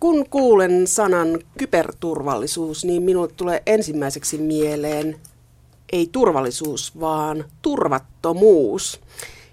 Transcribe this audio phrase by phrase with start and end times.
[0.00, 5.16] Kun kuulen sanan kyberturvallisuus, niin minulle tulee ensimmäiseksi mieleen
[5.92, 9.00] ei turvallisuus, vaan turvattomuus.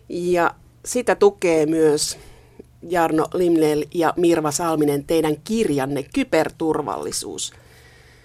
[0.10, 0.56] Ja
[0.86, 2.18] sitä tukee myös
[2.82, 7.54] Jarno Limnel ja Mirva Salminen teidän kirjanne Kyberturvallisuus.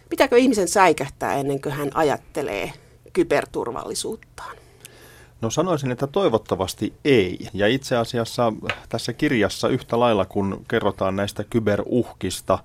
[0.09, 2.73] Pitääkö ihmisen säikähtää ennen kuin hän ajattelee
[3.13, 4.60] kyberturvallisuuttaan?
[5.41, 7.47] No sanoisin, että toivottavasti ei.
[7.55, 8.53] Ja itse asiassa
[8.89, 12.59] tässä kirjassa yhtä lailla, kun kerrotaan näistä kyberuhkista,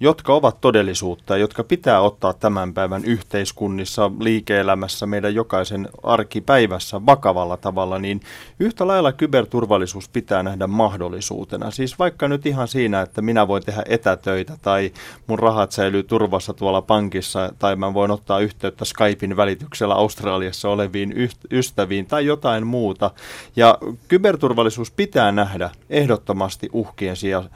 [0.00, 7.56] jotka ovat todellisuutta ja jotka pitää ottaa tämän päivän yhteiskunnissa, liike-elämässä, meidän jokaisen arkipäivässä vakavalla
[7.56, 8.20] tavalla, niin
[8.60, 11.70] yhtä lailla kyberturvallisuus pitää nähdä mahdollisuutena.
[11.70, 14.92] Siis vaikka nyt ihan siinä, että minä voin tehdä etätöitä tai
[15.26, 21.14] mun rahat säilyy turvassa tuolla pankissa tai mä voin ottaa yhteyttä Skypein välityksellä Australiassa oleviin
[21.50, 23.10] ystäviin tai jotain muuta.
[23.56, 23.78] Ja
[24.08, 27.50] kyberturvallisuus pitää nähdä ehdottomasti uhkien sijasta,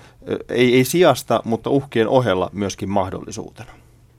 [0.48, 3.72] ei, ei sijasta, mutta uhkien ohella myöskin mahdollisuutena.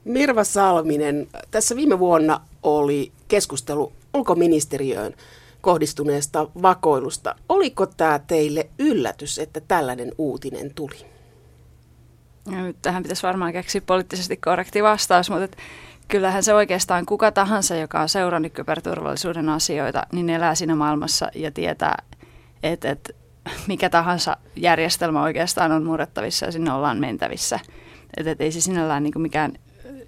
[0.04, 5.14] Mirva Salminen, tässä viime vuonna oli keskustelu ulkoministeriöön
[5.60, 7.34] kohdistuneesta vakoilusta.
[7.48, 11.06] Oliko tämä teille yllätys, että tällainen uutinen tuli?
[12.52, 15.56] Ja nyt tähän pitäisi varmaan keksiä poliittisesti korrekti vastaus, mutta
[16.08, 21.50] kyllähän se oikeastaan kuka tahansa, joka on seurannut kyberturvallisuuden asioita, niin elää siinä maailmassa ja
[21.50, 22.02] tietää,
[22.62, 23.12] että, että
[23.66, 27.60] mikä tahansa järjestelmä oikeastaan on murrettavissa ja sinne ollaan mentävissä.
[28.16, 29.52] Että et ei se sinällään niin mikään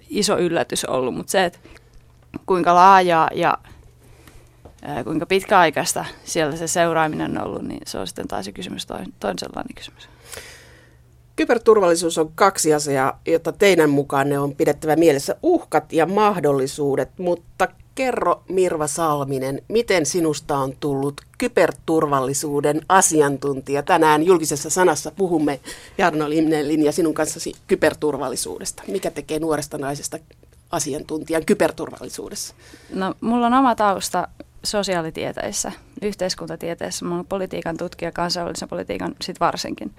[0.09, 1.59] iso yllätys ollut, mutta se, että
[2.45, 3.57] kuinka laajaa ja
[5.03, 9.75] kuinka pitkäaikaista siellä se seuraaminen on ollut, niin se on sitten taas kysymys, toinen, sellainen
[9.75, 10.09] kysymys.
[11.35, 15.35] Kyberturvallisuus on kaksi asiaa, jota teidän mukaan ne on pidettävä mielessä.
[15.43, 17.67] Uhkat ja mahdollisuudet, mutta
[17.97, 23.83] kerro Mirva Salminen, miten sinusta on tullut kyberturvallisuuden asiantuntija?
[23.83, 25.59] Tänään julkisessa sanassa puhumme
[25.97, 28.83] Jarno Limnellin ja sinun kanssasi kyberturvallisuudesta.
[28.87, 30.17] Mikä tekee nuoresta naisesta
[30.71, 32.55] asiantuntijan kyberturvallisuudessa?
[32.93, 34.27] No, mulla on oma tausta
[34.63, 35.71] sosiaalitieteissä,
[36.01, 37.05] yhteiskuntatieteissä.
[37.05, 39.91] Mä olen politiikan tutkija, kansainvälisen politiikan sit varsinkin.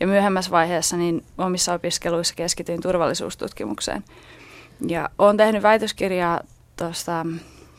[0.00, 4.04] Ja myöhemmässä vaiheessa niin omissa opiskeluissa keskityin turvallisuustutkimukseen.
[4.88, 6.40] Ja olen tehnyt väitöskirjaa
[6.76, 7.26] tuosta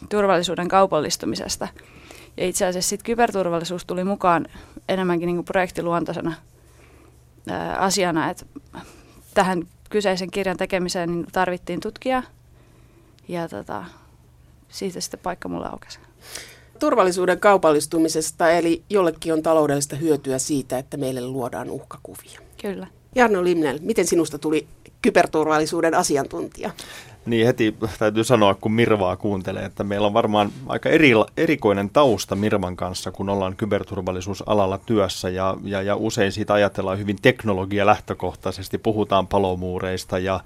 [0.09, 1.67] turvallisuuden kaupallistumisesta.
[2.37, 4.45] Ja itse asiassa sitten kyberturvallisuus tuli mukaan
[4.89, 6.33] enemmänkin niin kuin projektiluontoisena
[7.49, 8.45] ää, asiana, että
[9.33, 12.23] tähän kyseisen kirjan tekemiseen niin tarvittiin tutkija
[13.27, 13.83] ja tota,
[14.69, 15.99] siitä sitten paikka mulle aukesi.
[16.79, 22.39] Turvallisuuden kaupallistumisesta, eli jollekin on taloudellista hyötyä siitä, että meille luodaan uhkakuvia.
[22.61, 22.87] Kyllä.
[23.15, 24.67] Jarno Limnel, miten sinusta tuli
[25.01, 26.71] kyberturvallisuuden asiantuntija?
[27.25, 32.35] Niin heti täytyy sanoa, kun Mirvaa kuuntelee, että meillä on varmaan aika eri, erikoinen tausta
[32.35, 38.77] Mirvan kanssa, kun ollaan kyberturvallisuusalalla työssä ja, ja, ja usein siitä ajatellaan hyvin teknologia lähtökohtaisesti.
[38.77, 40.39] Puhutaan palomuureista ja,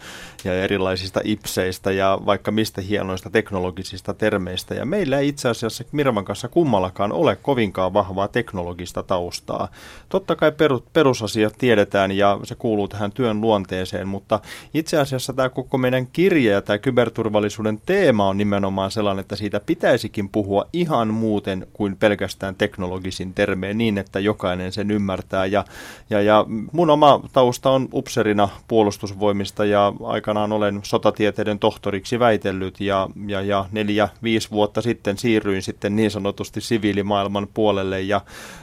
[0.43, 4.73] ja erilaisista ipseistä ja vaikka mistä hienoista teknologisista termeistä.
[4.75, 9.67] Ja meillä ei itse asiassa Mirvan kanssa kummallakaan ole kovinkaan vahvaa teknologista taustaa.
[10.09, 10.51] Totta kai
[10.93, 14.39] perusasiat tiedetään ja se kuuluu tähän työn luonteeseen, mutta
[14.73, 20.29] itse asiassa tämä koko meidän kirja tämä kyberturvallisuuden teema on nimenomaan sellainen, että siitä pitäisikin
[20.29, 25.45] puhua ihan muuten kuin pelkästään teknologisin termeen niin, että jokainen sen ymmärtää.
[25.45, 25.65] Ja,
[26.09, 33.09] ja, ja mun oma tausta on upserina puolustusvoimista ja aikanaan olen sotatieteiden tohtoriksi väitellyt ja,
[33.27, 38.21] ja, ja neljä, viisi vuotta sitten siirryin sitten niin sanotusti siviilimaailman puolelle ja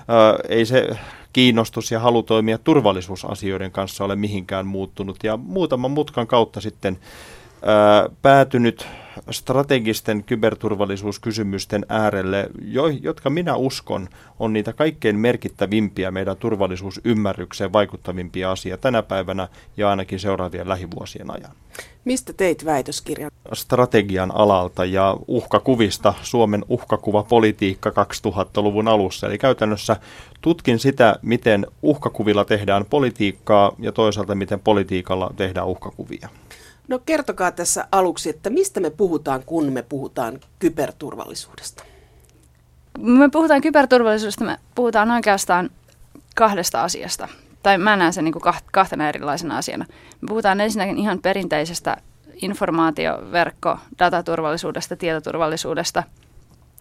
[0.09, 0.89] ää, ei se
[1.33, 6.99] kiinnostus ja halu toimia turvallisuusasioiden kanssa ole mihinkään muuttunut ja muutaman mutkan kautta sitten
[8.23, 8.87] päätynyt
[9.31, 14.09] strategisten kyberturvallisuuskysymysten äärelle, jo, jotka minä uskon
[14.39, 21.51] on niitä kaikkein merkittävimpiä meidän turvallisuusymmärrykseen vaikuttavimpia asioita tänä päivänä ja ainakin seuraavien lähivuosien ajan.
[22.05, 23.31] Mistä teit väitöskirjan?
[23.53, 29.27] Strategian alalta ja uhkakuvista Suomen uhkakuvapolitiikka 2000-luvun alussa.
[29.27, 29.97] Eli käytännössä
[30.41, 36.29] tutkin sitä, miten uhkakuvilla tehdään politiikkaa ja toisaalta miten politiikalla tehdään uhkakuvia.
[36.89, 41.85] No kertokaa tässä aluksi, että mistä me puhutaan, kun me puhutaan kyberturvallisuudesta?
[42.99, 45.71] Me puhutaan kyberturvallisuudesta, me puhutaan oikeastaan
[46.37, 47.29] kahdesta asiasta.
[47.63, 49.87] Tai mä näen sen niin kuin kahtena erilaisena asiana.
[50.21, 51.97] Me puhutaan ensinnäkin ihan perinteisestä
[52.43, 56.03] informaatioverkko, dataturvallisuudesta, tietoturvallisuudesta,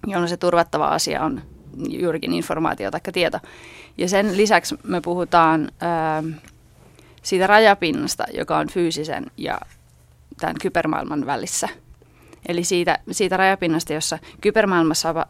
[0.07, 1.41] jolloin se turvattava asia on
[1.89, 3.39] juurikin informaatio tai tieto.
[3.97, 6.23] Ja sen lisäksi me puhutaan ää,
[7.21, 9.59] siitä rajapinnasta, joka on fyysisen ja
[10.39, 11.69] tämän kybermaailman välissä.
[12.47, 15.27] Eli siitä, siitä rajapinnasta, jossa kybermaailmassa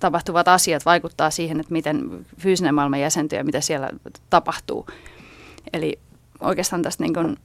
[0.00, 3.90] tapahtuvat asiat vaikuttaa siihen, että miten fyysinen maailma jäsentyy ja mitä siellä
[4.30, 4.86] tapahtuu.
[5.72, 5.98] Eli
[6.40, 7.36] oikeastaan tästä niin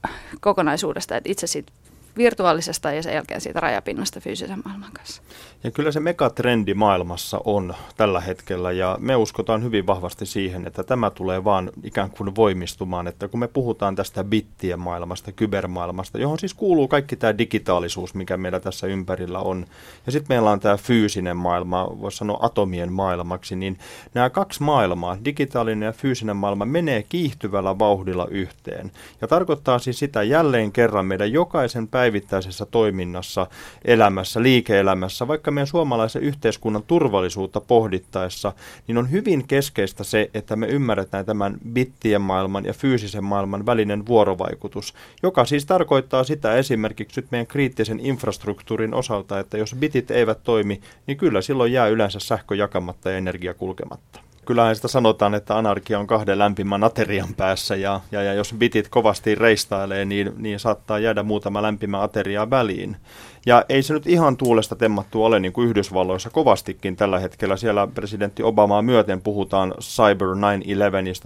[0.41, 1.71] kokonaisuudesta, että itse siitä
[2.17, 5.21] virtuaalisesta ja sen jälkeen siitä rajapinnasta fyysisen maailman kanssa.
[5.63, 10.83] Ja kyllä se megatrendi maailmassa on tällä hetkellä ja me uskotaan hyvin vahvasti siihen, että
[10.83, 16.39] tämä tulee vaan ikään kuin voimistumaan, että kun me puhutaan tästä bittien maailmasta, kybermaailmasta, johon
[16.39, 19.65] siis kuuluu kaikki tämä digitaalisuus, mikä meillä tässä ympärillä on,
[20.05, 23.77] ja sitten meillä on tämä fyysinen maailma, voisi sanoa atomien maailmaksi, niin
[24.13, 28.91] nämä kaksi maailmaa, digitaalinen ja fyysinen maailma, menee kiihtyvällä vauhdilla yhteen.
[29.21, 33.47] Ja tarkoittaa siis sitä jälleen kerran meidän jokaisen päivittäisessä toiminnassa,
[33.85, 38.53] elämässä, liike-elämässä, vaikka meidän suomalaisen yhteiskunnan turvallisuutta pohdittaessa,
[38.87, 44.05] niin on hyvin keskeistä se, että me ymmärretään tämän bittien maailman ja fyysisen maailman välinen
[44.05, 44.93] vuorovaikutus,
[45.23, 50.81] joka siis tarkoittaa sitä esimerkiksi nyt meidän kriittisen infrastruktuurin osalta, että jos bitit eivät toimi,
[51.07, 55.99] niin kyllä silloin jää yleensä sähkö jakamatta ja energia kulkematta kyllähän sitä sanotaan, että anarkia
[55.99, 60.99] on kahden lämpimän aterian päässä ja, ja, ja jos bitit kovasti reistailee, niin, niin saattaa
[60.99, 62.97] jäädä muutama lämpimä ateria väliin.
[63.45, 67.57] Ja ei se nyt ihan tuulesta temmattu ole niin kuin Yhdysvalloissa kovastikin tällä hetkellä.
[67.57, 70.27] Siellä presidentti Obamaa myöten puhutaan Cyber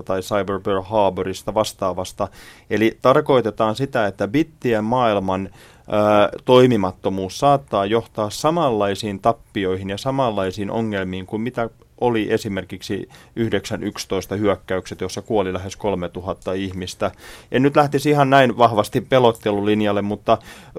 [0.01, 2.27] 9-11 tai Cyber Pearl Harborista vastaavasta.
[2.69, 5.49] Eli tarkoitetaan sitä, että bittien maailman
[6.45, 11.69] toimimattomuus saattaa johtaa samanlaisiin tappioihin ja samanlaisiin ongelmiin kuin mitä
[12.01, 13.09] oli esimerkiksi
[14.33, 17.11] 9.11 hyökkäykset, jossa kuoli lähes 3000 ihmistä.
[17.51, 20.37] En nyt lähtisi ihan näin vahvasti pelottelulinjalle, mutta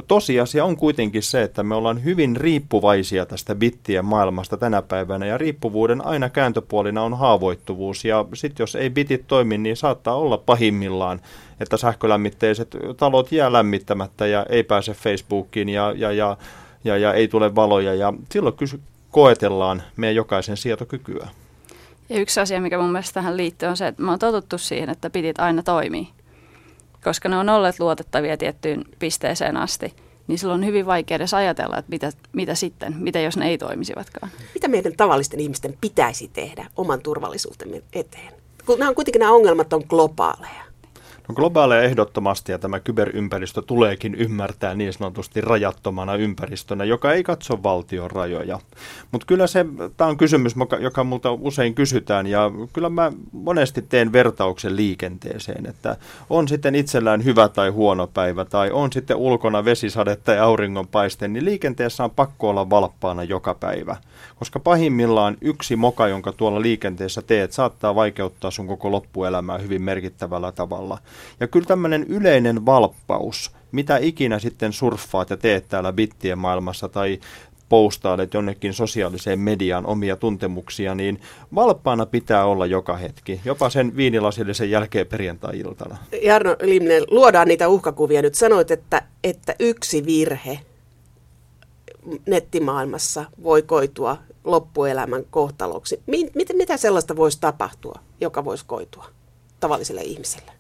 [0.09, 5.39] tosiasia on kuitenkin se, että me ollaan hyvin riippuvaisia tästä bittien maailmasta tänä päivänä, ja
[5.39, 11.21] riippuvuuden aina kääntöpuolina on haavoittuvuus, ja sitten jos ei bitit toimi, niin saattaa olla pahimmillaan
[11.63, 16.37] että sähkölämmitteiset talot jää lämmittämättä ja ei pääse Facebookiin ja, ja, ja,
[16.85, 17.95] ja, ja ei tule valoja.
[17.95, 18.81] Ja silloin kysy,
[19.13, 21.29] koetellaan meidän jokaisen sietokykyä.
[22.09, 24.91] Ja yksi asia, mikä mun mielestä tähän liittyy, on se, että me on totuttu siihen,
[24.91, 26.09] että pitit aina toimii.
[27.05, 29.95] Koska ne on olleet luotettavia tiettyyn pisteeseen asti,
[30.27, 33.59] niin silloin on hyvin vaikea edes ajatella, että mitä, mitä sitten, mitä jos ne ei
[33.59, 34.33] toimisivatkaan.
[34.55, 38.33] Mitä meidän tavallisten ihmisten pitäisi tehdä oman turvallisuutemme eteen?
[38.67, 40.62] Kun nämä on kuitenkin nämä ongelmat on globaaleja.
[41.35, 48.11] Globaaleja ehdottomasti ja tämä kyberympäristö tuleekin ymmärtää niin sanotusti rajattomana ympäristönä, joka ei katso valtion
[48.11, 48.59] rajoja.
[49.13, 54.13] Mutta kyllä se, tämä on kysymys, joka multa usein kysytään ja kyllä mä monesti teen
[54.13, 55.97] vertauksen liikenteeseen, että
[56.31, 61.45] on sitten itsellään hyvä tai huono päivä tai on sitten ulkona vesisadetta ja auringonpaiste, niin
[61.45, 63.97] liikenteessä on pakko olla valppaana joka päivä.
[64.37, 70.53] Koska pahimmillaan yksi moka, jonka tuolla liikenteessä teet, saattaa vaikeuttaa sun koko loppuelämää hyvin merkittävällä
[70.53, 70.99] tavalla.
[71.41, 77.19] Ja kyllä tämmöinen yleinen valppaus, mitä ikinä sitten surffaat ja teet täällä bittien maailmassa tai
[77.69, 81.21] postailet jonnekin sosiaaliseen mediaan omia tuntemuksia, niin
[81.55, 85.97] valppaana pitää olla joka hetki, jopa sen viinilasillisen jälkeen perjantai-iltana.
[86.23, 88.23] Jarno Limnen, luodaan niitä uhkakuvia.
[88.23, 90.61] Nyt sanoit, että, että yksi virhe
[92.27, 96.03] nettimaailmassa voi koitua loppuelämän kohtaloksi.
[96.07, 99.07] Mitä, mitä sellaista voisi tapahtua, joka voisi koitua
[99.61, 100.53] tavalliselle ihmiselle?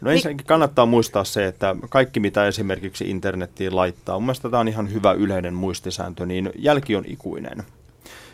[0.00, 4.68] No ensinnäkin kannattaa muistaa se, että kaikki mitä esimerkiksi internettiin laittaa, mun mielestä tämä on
[4.68, 7.64] ihan hyvä yleinen muistisääntö, niin jälki on ikuinen.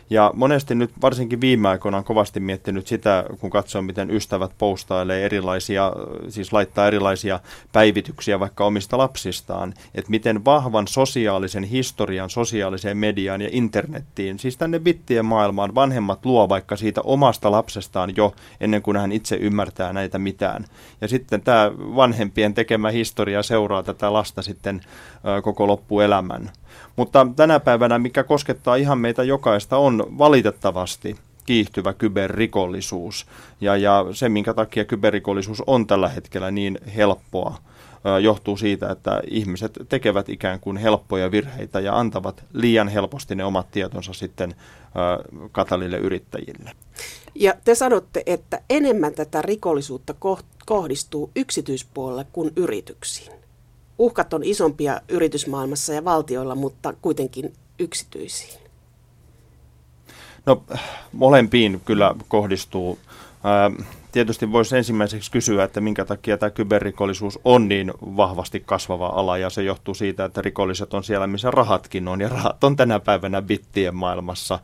[0.09, 5.25] Ja monesti nyt varsinkin viime aikoina on kovasti miettinyt sitä, kun katsoo, miten ystävät postailee
[5.25, 5.91] erilaisia,
[6.29, 7.39] siis laittaa erilaisia
[7.71, 14.79] päivityksiä vaikka omista lapsistaan, että miten vahvan sosiaalisen historian sosiaaliseen mediaan ja internettiin, siis tänne
[14.79, 20.19] bittien maailmaan vanhemmat luo vaikka siitä omasta lapsestaan jo ennen kuin hän itse ymmärtää näitä
[20.19, 20.65] mitään.
[21.01, 24.81] Ja sitten tämä vanhempien tekemä historia seuraa tätä lasta sitten
[25.43, 26.51] koko loppuelämän.
[26.95, 33.25] Mutta tänä päivänä, mikä koskettaa ihan meitä jokaista, on valitettavasti kiihtyvä kyberrikollisuus.
[33.61, 37.57] Ja, ja se, minkä takia kyberrikollisuus on tällä hetkellä niin helppoa,
[38.21, 43.71] johtuu siitä, että ihmiset tekevät ikään kuin helppoja virheitä ja antavat liian helposti ne omat
[43.71, 44.55] tietonsa sitten
[45.51, 46.71] katalille yrittäjille.
[47.35, 50.13] Ja te sanotte, että enemmän tätä rikollisuutta
[50.65, 53.31] kohdistuu yksityispuolelle kuin yrityksiin
[53.99, 58.59] uhkat on isompia yritysmaailmassa ja valtioilla, mutta kuitenkin yksityisiin?
[60.45, 60.63] No
[61.13, 62.99] molempiin kyllä kohdistuu.
[64.11, 69.49] tietysti voisi ensimmäiseksi kysyä, että minkä takia tämä kyberrikollisuus on niin vahvasti kasvava ala, ja
[69.49, 73.41] se johtuu siitä, että rikolliset on siellä, missä rahatkin on, ja rahat on tänä päivänä
[73.41, 74.59] bittien maailmassa,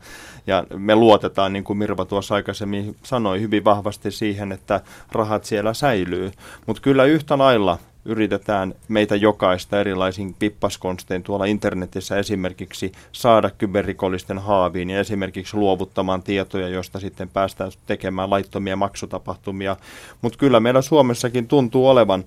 [0.46, 4.80] ja me luotetaan, niin kuin Mirva tuossa aikaisemmin sanoi, hyvin vahvasti siihen, että
[5.12, 6.32] rahat siellä säilyy,
[6.66, 14.90] mutta kyllä yhtä lailla yritetään meitä jokaista erilaisin pippaskonstein tuolla internetissä esimerkiksi saada kyberrikollisten haaviin
[14.90, 19.76] ja esimerkiksi luovuttamaan tietoja, joista sitten päästään tekemään laittomia maksutapahtumia.
[20.22, 22.24] Mutta kyllä meillä Suomessakin tuntuu olevan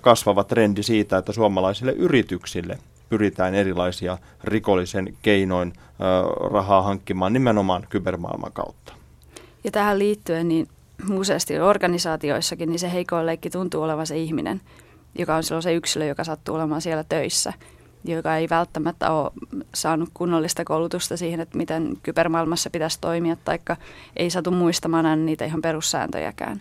[0.00, 5.72] kasvava trendi siitä, että suomalaisille yrityksille pyritään erilaisia rikollisen keinoin
[6.52, 8.92] rahaa hankkimaan nimenomaan kybermaailman kautta.
[9.64, 10.68] Ja tähän liittyen niin
[11.12, 14.60] useasti organisaatioissakin niin se heikoin leikki tuntuu olevan se ihminen,
[15.18, 17.52] joka on silloin se yksilö, joka sattuu olemaan siellä töissä,
[18.04, 19.30] joka ei välttämättä ole
[19.74, 23.76] saanut kunnollista koulutusta siihen, että miten kybermaailmassa pitäisi toimia, taikka
[24.16, 26.60] ei satu muistamaan niitä ihan perussääntöjäkään.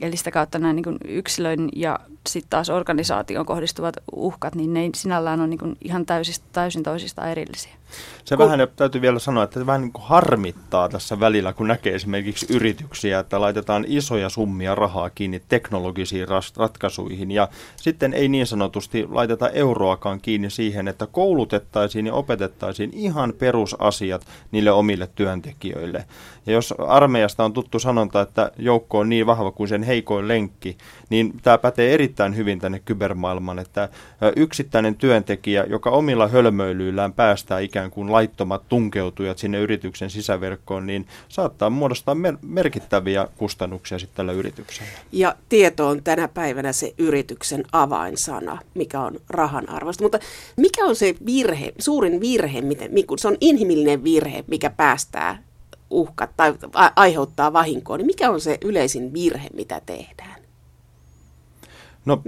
[0.00, 5.40] Eli sitä kautta nämä niin yksilön ja sitten taas organisaation kohdistuvat uhkat, niin ne sinällään
[5.40, 7.79] on niin ihan täysistä, täysin toisista erillisiä.
[8.24, 8.46] Se kun...
[8.46, 12.46] vähän täytyy vielä sanoa, että se vähän niin kuin harmittaa tässä välillä, kun näkee esimerkiksi
[12.50, 19.48] yrityksiä, että laitetaan isoja summia rahaa kiinni teknologisiin ratkaisuihin ja sitten ei niin sanotusti laiteta
[19.48, 26.04] euroakaan kiinni siihen, että koulutettaisiin ja opetettaisiin ihan perusasiat niille omille työntekijöille.
[26.46, 30.78] Ja jos armeijasta on tuttu sanonta, että joukko on niin vahva kuin sen heikoin lenkki,
[31.10, 33.88] niin tämä pätee erittäin hyvin tänne kybermaailmaan, että
[34.36, 41.70] yksittäinen työntekijä, joka omilla hölmöilyillään päästää ikään kuin laittomat tunkeutujat sinne yrityksen sisäverkkoon, niin saattaa
[41.70, 44.90] muodostaa mer- merkittäviä kustannuksia sitten tällä yrityksellä.
[45.12, 50.04] Ja tieto on tänä päivänä se yrityksen avainsana, mikä on rahan arvosta.
[50.04, 50.18] Mutta
[50.56, 55.42] mikä on se virhe, suurin virhe, miten, se on inhimillinen virhe, mikä päästää
[55.90, 56.54] uhkat tai
[56.96, 60.39] aiheuttaa vahinkoa, niin mikä on se yleisin virhe, mitä tehdään?
[62.04, 62.22] No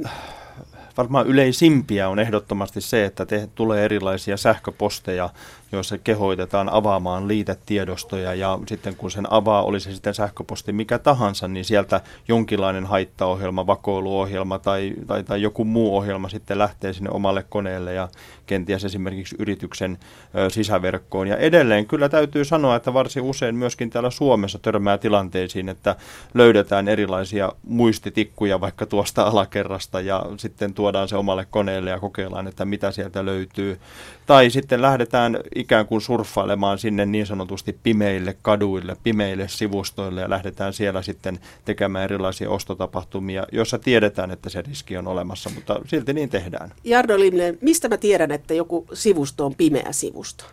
[0.97, 5.31] varmaan yleisimpiä on ehdottomasti se, että te, tulee erilaisia sähköposteja
[5.73, 11.49] joissa kehoitetaan avaamaan liitetiedostoja ja sitten kun sen avaa, oli se sitten sähköposti mikä tahansa,
[11.49, 17.45] niin sieltä jonkinlainen haittaohjelma, vakoiluohjelma tai, tai, tai joku muu ohjelma sitten lähtee sinne omalle
[17.49, 18.09] koneelle ja
[18.47, 19.99] kenties esimerkiksi yrityksen
[20.35, 21.27] ö, sisäverkkoon.
[21.29, 25.97] Ja edelleen kyllä täytyy sanoa, että varsin usein myöskin täällä Suomessa törmää tilanteisiin, että
[26.35, 32.65] löydetään erilaisia muistitikkuja vaikka tuosta alakerrasta ja sitten tuodaan se omalle koneelle ja kokeillaan, että
[32.65, 33.81] mitä sieltä löytyy.
[34.27, 40.73] Tai sitten lähdetään ikään kuin surffailemaan sinne niin sanotusti pimeille kaduille, pimeille sivustoille ja lähdetään
[40.73, 46.29] siellä sitten tekemään erilaisia ostotapahtumia, joissa tiedetään, että se riski on olemassa, mutta silti niin
[46.29, 46.73] tehdään.
[46.85, 50.45] Jarno Limnen, mistä mä tiedän, että joku sivusto on pimeä sivusto?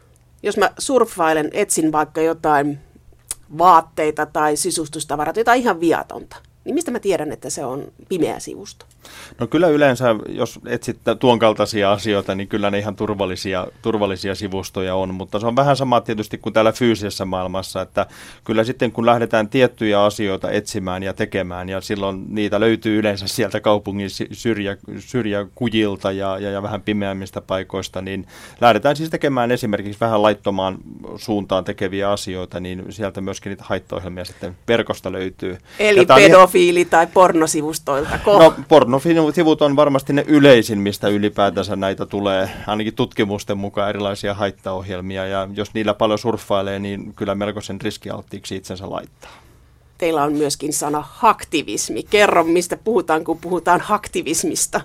[0.44, 2.80] Jos mä surffailen, etsin vaikka jotain
[3.58, 8.86] vaatteita tai sisustustavarat, jotain ihan viatonta, niin mistä mä tiedän, että se on pimeä sivusto?
[9.40, 14.96] No kyllä yleensä, jos etsit tuon kaltaisia asioita, niin kyllä ne ihan turvallisia, turvallisia sivustoja
[14.96, 18.06] on, mutta se on vähän sama tietysti kuin täällä fyysisessä maailmassa, että
[18.44, 23.60] kyllä sitten kun lähdetään tiettyjä asioita etsimään ja tekemään, ja silloin niitä löytyy yleensä sieltä
[23.60, 28.28] kaupungin syrjä, syrjäkujilta ja, ja, ja vähän pimeämmistä paikoista, niin
[28.62, 30.78] lähdetään siis tekemään esimerkiksi vähän laittomaan
[31.16, 35.58] suuntaan tekeviä asioita, niin sieltä myöskin niitä haittaohjelmia sitten verkosta löytyy.
[35.80, 36.06] Eli
[36.50, 38.20] pedofiili- tai pornosivustoilta.
[38.26, 44.34] No, porno pornosivut on varmasti ne yleisin, mistä ylipäätänsä näitä tulee, ainakin tutkimusten mukaan erilaisia
[44.34, 49.32] haittaohjelmia, ja jos niillä paljon surffailee, niin kyllä melkoisen riskialttiiksi itsensä laittaa.
[49.98, 52.04] Teillä on myöskin sana haktivismi.
[52.04, 54.82] Kerro, mistä puhutaan, kun puhutaan haktivismista.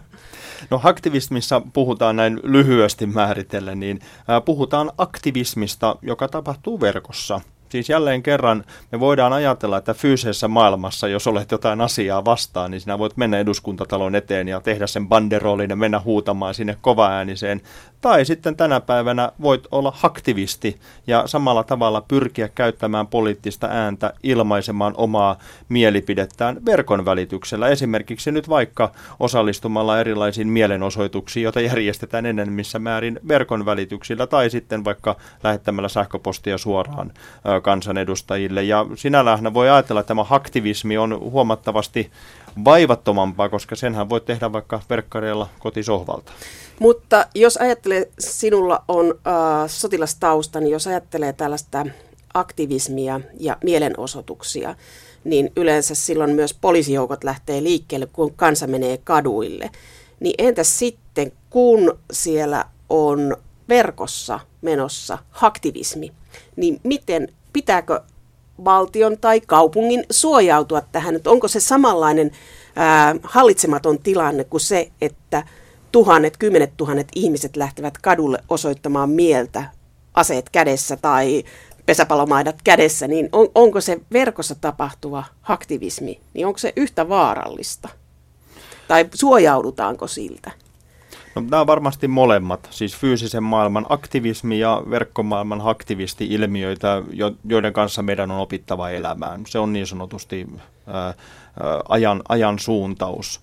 [0.71, 4.01] No aktivismissa puhutaan näin lyhyesti määritellen, niin
[4.45, 7.41] puhutaan aktivismista, joka tapahtuu verkossa–
[7.75, 12.81] Siis jälleen kerran me voidaan ajatella, että fyysisessä maailmassa, jos olet jotain asiaa vastaan, niin
[12.81, 17.61] sinä voit mennä eduskuntatalon eteen ja tehdä sen banderoolin ja mennä huutamaan sinne kovaääniseen.
[18.01, 24.95] Tai sitten tänä päivänä voit olla aktivisti ja samalla tavalla pyrkiä käyttämään poliittista ääntä ilmaisemaan
[24.97, 25.39] omaa
[25.69, 27.69] mielipidettään verkon välityksellä.
[27.69, 35.17] Esimerkiksi nyt vaikka osallistumalla erilaisiin mielenosoituksiin, joita järjestetään enemmissä määrin verkon välityksillä tai sitten vaikka
[35.43, 37.13] lähettämällä sähköpostia suoraan
[37.65, 38.63] kansanedustajille.
[38.63, 42.11] Ja sinällään voi ajatella, että tämä aktivismi on huomattavasti
[42.65, 46.33] vaivattomampaa, koska senhän voi tehdä vaikka verkkareilla kotisohvalta.
[46.79, 49.35] Mutta jos ajattelee, sinulla on äh,
[49.67, 51.87] sotilastausta, niin jos ajattelee tällaista
[52.35, 54.75] aktivismia ja mielenosoituksia,
[55.25, 59.71] niin yleensä silloin myös poliisijoukot lähtee liikkeelle, kun kansa menee kaduille.
[60.21, 63.37] Niin entäs sitten, kun siellä on
[63.69, 66.13] verkossa menossa aktivismi,
[66.57, 68.01] niin miten pitääkö
[68.65, 72.31] valtion tai kaupungin suojautua tähän, että onko se samanlainen
[72.77, 75.43] ää, hallitsematon tilanne kuin se, että
[75.93, 79.65] tuhannet, kymmenet tuhannet ihmiset lähtevät kadulle osoittamaan mieltä
[80.15, 81.45] aseet kädessä tai
[81.87, 87.89] pesäpalomaidat kädessä, niin on, onko se verkossa tapahtuva aktivismi, niin onko se yhtä vaarallista?
[88.89, 90.51] Tai suojaudutaanko siltä?
[91.35, 97.03] No, nämä varmasti molemmat, siis fyysisen maailman aktivismi ja verkkomaailman aktivisti-ilmiöitä,
[97.45, 99.41] joiden kanssa meidän on opittava elämään.
[99.47, 100.47] Se on niin sanotusti
[100.87, 101.15] ää,
[101.89, 103.41] ajan, ajan suuntaus.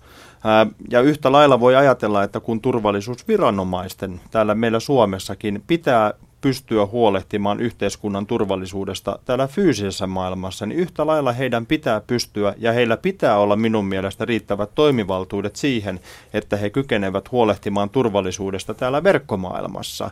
[0.90, 8.26] Ja yhtä lailla voi ajatella, että kun turvallisuusviranomaisten täällä meillä Suomessakin pitää pystyä huolehtimaan yhteiskunnan
[8.26, 13.84] turvallisuudesta täällä fyysisessä maailmassa, niin yhtä lailla heidän pitää pystyä ja heillä pitää olla minun
[13.84, 16.00] mielestä riittävät toimivaltuudet siihen,
[16.34, 20.10] että he kykenevät huolehtimaan turvallisuudesta täällä verkkomaailmassa.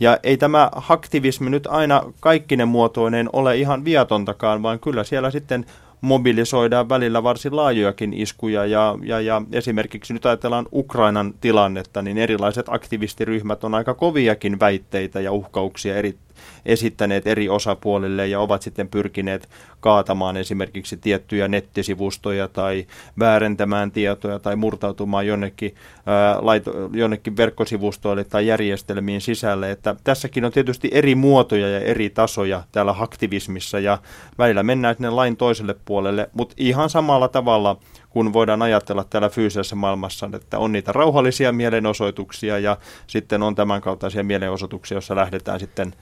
[0.00, 5.66] Ja ei tämä aktivismi nyt aina kaikkinen muotoinen ole ihan viatontakaan, vaan kyllä siellä sitten
[6.00, 12.66] mobilisoidaan välillä varsin laajojakin iskuja ja, ja, ja esimerkiksi nyt ajatellaan Ukrainan tilannetta, niin erilaiset
[12.68, 16.18] aktivistiryhmät on aika koviakin väitteitä ja uhkauksia eri
[16.66, 19.48] esittäneet eri osapuolille ja ovat sitten pyrkineet
[19.80, 22.86] kaatamaan esimerkiksi tiettyjä nettisivustoja tai
[23.18, 25.74] väärentämään tietoja tai murtautumaan jonnekin,
[26.06, 29.70] ää, laito, jonnekin verkkosivustoille tai järjestelmiin sisälle.
[29.70, 33.98] Että tässäkin on tietysti eri muotoja ja eri tasoja täällä aktivismissa ja
[34.38, 37.76] välillä mennään sinne lain toiselle puolelle, mutta ihan samalla tavalla–
[38.14, 44.24] kun voidaan ajatella täällä fyysisessä maailmassa, että on niitä rauhallisia mielenosoituksia ja sitten on tämänkaltaisia
[44.24, 45.94] mielenosoituksia, joissa lähdetään sitten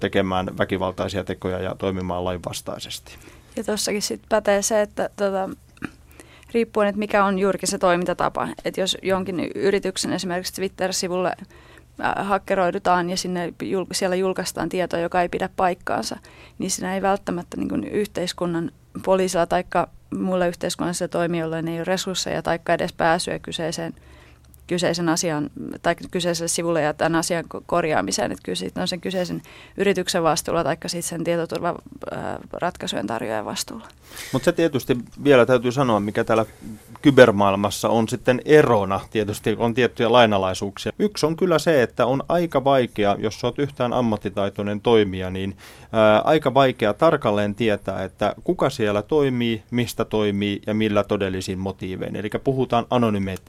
[0.00, 3.16] tekemään väkivaltaisia tekoja ja toimimaan lainvastaisesti.
[3.56, 5.50] Ja tuossakin sitten pätee se, että tota,
[6.52, 8.48] riippuen, että mikä on juurikin se toimintatapa.
[8.64, 11.32] Että jos jonkin yrityksen esimerkiksi Twitter-sivulle
[12.16, 13.52] hakkeroidutaan ja sinne,
[13.92, 16.16] siellä julkaistaan tietoa, joka ei pidä paikkaansa,
[16.58, 18.70] niin siinä ei välttämättä niin yhteiskunnan
[19.04, 19.64] poliisilla tai
[20.10, 23.94] muilla yhteiskunnallisilla toimijoilla ei ole resursseja tai edes pääsyä kyseiseen,
[24.66, 25.50] kyseisen asian
[25.82, 28.32] tai kyseiselle sivulle ja tämän asian korjaamiseen.
[28.32, 29.42] Että kyllä siitä on sen kyseisen
[29.76, 33.88] yrityksen vastuulla tai sitten sen tietoturvaratkaisujen tarjoajan vastuulla.
[34.32, 36.46] Mutta se tietysti vielä täytyy sanoa, mikä täällä
[37.02, 39.00] kybermaailmassa on sitten erona.
[39.10, 40.92] Tietysti on tiettyjä lainalaisuuksia.
[40.98, 45.56] Yksi on kyllä se, että on aika vaikea, jos olet yhtään ammattitaitoinen toimija, niin
[45.92, 52.16] ää, aika vaikea tarkalleen tietää, että kuka siellä toimii, mistä toimii ja millä todellisin motiivein.
[52.16, 52.86] Eli puhutaan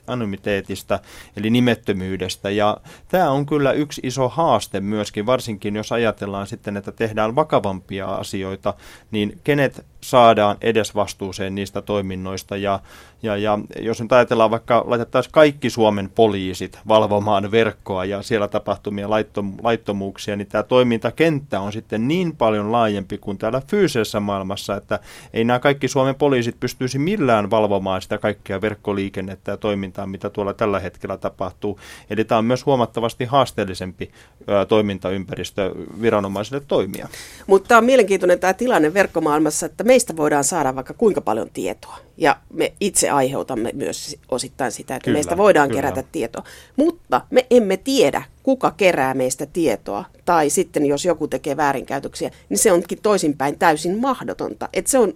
[0.07, 1.00] anonymiteetistä,
[1.37, 2.49] eli nimettömyydestä.
[2.49, 8.07] Ja tämä on kyllä yksi iso haaste myöskin, varsinkin jos ajatellaan sitten, että tehdään vakavampia
[8.07, 8.74] asioita,
[9.11, 12.57] niin kenet saadaan edes vastuuseen niistä toiminnoista.
[12.57, 12.79] Ja,
[13.24, 19.10] ja, ja jos nyt ajatellaan vaikka laitettaisiin kaikki Suomen poliisit valvomaan verkkoa ja siellä tapahtumia
[19.10, 25.00] laittom, laittomuuksia, niin tämä toimintakenttä on sitten niin paljon laajempi kuin täällä fyysisessä maailmassa, että
[25.33, 30.53] ei nämä kaikki Suomen poliisit pystyisi millään valvomaan sitä kaikkea verkkoliikennettä ja toimintaa, mitä tuolla
[30.53, 31.79] tällä hetkellä tapahtuu.
[32.10, 34.12] Eli tämä on myös huomattavasti haasteellisempi
[34.50, 37.07] ö, toimintaympäristö viranomaisille toimia.
[37.48, 41.98] Mutta on mielenkiintoinen tämä tilanne verkkomaailmassa, että meistä voidaan saada vaikka kuinka paljon tietoa.
[42.18, 45.81] Ja me itse aiheutamme myös osittain sitä, että kyllä, meistä voidaan kyllä.
[45.81, 46.44] kerätä tietoa.
[46.75, 50.05] Mutta me emme tiedä, kuka kerää meistä tietoa.
[50.25, 54.70] Tai sitten jos joku tekee väärinkäytöksiä, niin se onkin toisinpäin täysin mahdotonta.
[54.74, 55.14] Että se on,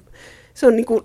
[0.53, 1.01] se on niin kuin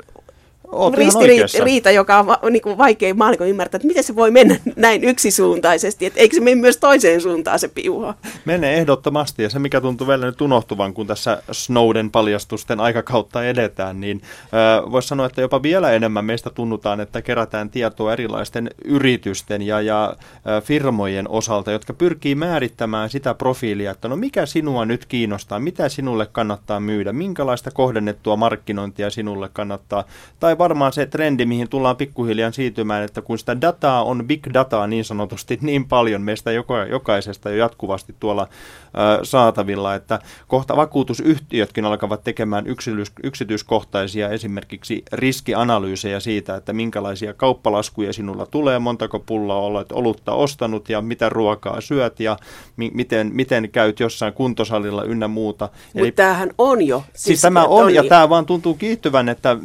[0.94, 5.04] ristiriita, joka on va- niin kuin vaikea maalikon ymmärtää, että miten se voi mennä näin
[5.04, 8.14] yksisuuntaisesti, että eikö se mene myös toiseen suuntaan se piuha?
[8.44, 14.00] Menee ehdottomasti, ja se mikä tuntuu vielä nyt unohtuvan, kun tässä Snowden paljastusten aikakautta edetään,
[14.00, 19.62] niin äh, voisi sanoa, että jopa vielä enemmän meistä tunnutaan, että kerätään tietoa erilaisten yritysten
[19.62, 25.06] ja, ja äh, firmojen osalta, jotka pyrkii määrittämään sitä profiilia, että no mikä sinua nyt
[25.06, 30.04] kiinnostaa, mitä sinulle kannattaa myydä, minkälaista kohdennettua markkinointia sinulle kannattaa,
[30.40, 34.86] tai varmaan se trendi, mihin tullaan pikkuhiljaa siirtymään, että kun sitä dataa on big dataa
[34.86, 38.48] niin sanotusti niin paljon meistä joka, jokaisesta jo jatkuvasti tuolla
[38.86, 48.12] ö, saatavilla, että kohta vakuutusyhtiötkin alkavat tekemään yksityis, yksityiskohtaisia esimerkiksi riskianalyysejä siitä, että minkälaisia kauppalaskuja
[48.12, 52.36] sinulla tulee, montako pulloa olet olutta ostanut ja mitä ruokaa syöt ja
[52.76, 55.68] mi- miten, miten käyt jossain kuntosalilla ynnä muuta.
[55.94, 57.04] Mutta tämähän on jo.
[57.06, 59.56] Siis, siis tämä on, on ja tämä vaan tuntuu kiihtyvän, että,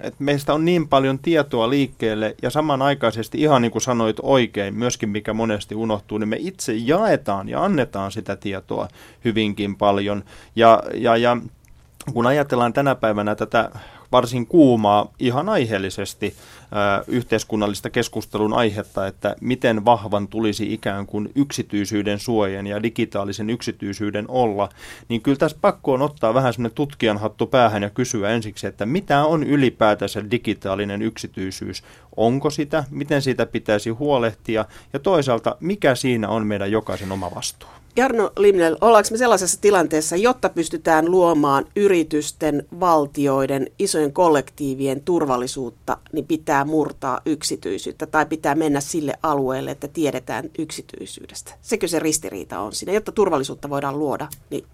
[0.00, 5.08] että meistä on niin paljon tietoa liikkeelle ja samanaikaisesti ihan niin kuin sanoit oikein, myöskin
[5.08, 8.88] mikä monesti unohtuu, niin me itse jaetaan ja annetaan sitä tietoa
[9.24, 10.24] hyvinkin paljon.
[10.56, 11.36] Ja, ja, ja
[12.12, 13.70] kun ajatellaan tänä päivänä tätä
[14.12, 16.34] varsin kuumaa ihan aiheellisesti
[17.06, 24.68] yhteiskunnallista keskustelun aihetta, että miten vahvan tulisi ikään kuin yksityisyyden suojan ja digitaalisen yksityisyyden olla,
[25.08, 28.86] niin kyllä tässä pakko on ottaa vähän semmoinen tutkijan hattu päähän ja kysyä ensiksi, että
[28.86, 31.82] mitä on ylipäätänsä digitaalinen yksityisyys,
[32.16, 34.64] onko sitä, miten siitä pitäisi huolehtia?
[34.92, 37.77] Ja toisaalta mikä siinä on meidän jokaisen oma vastuu.
[37.98, 46.26] Jarno Limnel, ollaanko me sellaisessa tilanteessa, jotta pystytään luomaan yritysten, valtioiden, isojen kollektiivien turvallisuutta, niin
[46.26, 51.54] pitää murtaa yksityisyyttä tai pitää mennä sille alueelle, että tiedetään yksityisyydestä.
[51.62, 52.92] Sekö se ristiriita on siinä?
[52.92, 54.64] Jotta turvallisuutta voidaan luoda, niin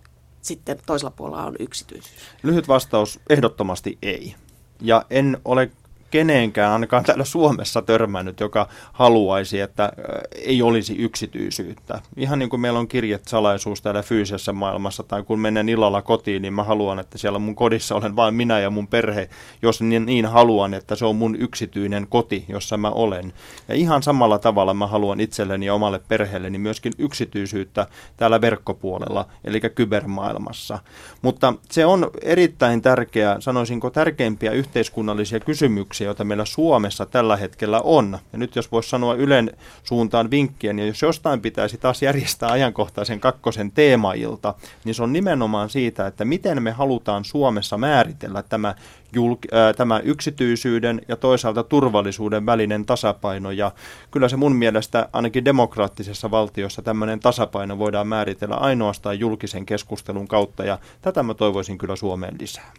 [0.42, 2.16] sitten toisella puolella on yksityisyys.
[2.42, 4.34] Lyhyt vastaus, ehdottomasti ei.
[4.80, 5.70] Ja en ole
[6.14, 9.92] keneenkään, ainakaan täällä Suomessa törmännyt, joka haluaisi, että
[10.34, 12.00] ei olisi yksityisyyttä.
[12.16, 12.88] Ihan niin kuin meillä on
[13.26, 17.54] salaisuus täällä fyysisessä maailmassa, tai kun menen illalla kotiin, niin mä haluan, että siellä mun
[17.54, 19.28] kodissa olen vain minä ja mun perhe,
[19.62, 23.32] jos niin, niin haluan, että se on mun yksityinen koti, jossa mä olen.
[23.68, 29.60] Ja ihan samalla tavalla mä haluan itselleni ja omalle perheelleni myöskin yksityisyyttä täällä verkkopuolella, eli
[29.60, 30.78] kybermaailmassa.
[31.22, 37.80] Mutta se on erittäin tärkeä, sanoisinko tärkeimpiä yhteiskunnallisia kysymyksiä, kysymyksiä, joita meillä Suomessa tällä hetkellä
[37.80, 38.18] on.
[38.32, 39.50] Ja nyt jos voisi sanoa Ylen
[39.84, 45.70] suuntaan vinkkiä, niin jos jostain pitäisi taas järjestää ajankohtaisen kakkosen teemailta, niin se on nimenomaan
[45.70, 48.74] siitä, että miten me halutaan Suomessa määritellä tämä,
[49.16, 53.50] julk- äh, tämä yksityisyyden ja toisaalta turvallisuuden välinen tasapaino.
[53.50, 53.72] Ja
[54.10, 60.64] kyllä se mun mielestä ainakin demokraattisessa valtiossa tämmöinen tasapaino voidaan määritellä ainoastaan julkisen keskustelun kautta,
[60.64, 62.72] ja tätä mä toivoisin kyllä Suomeen lisää.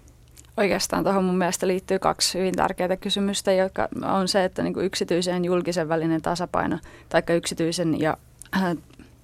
[0.57, 5.43] Oikeastaan tuohon mun mielestä liittyy kaksi hyvin tärkeää kysymystä, jotka on se, että niin yksityisen
[5.43, 8.17] ja julkisen välinen tasapaino, tai yksityisen ja
[8.55, 8.75] äh,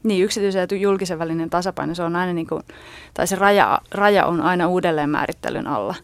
[0.03, 2.61] niin, yksityisen ja julkisen välinen tasapaino, se on aina niin kuin,
[3.13, 5.95] tai se raja, raja on aina uudelleen määrittelyn alla.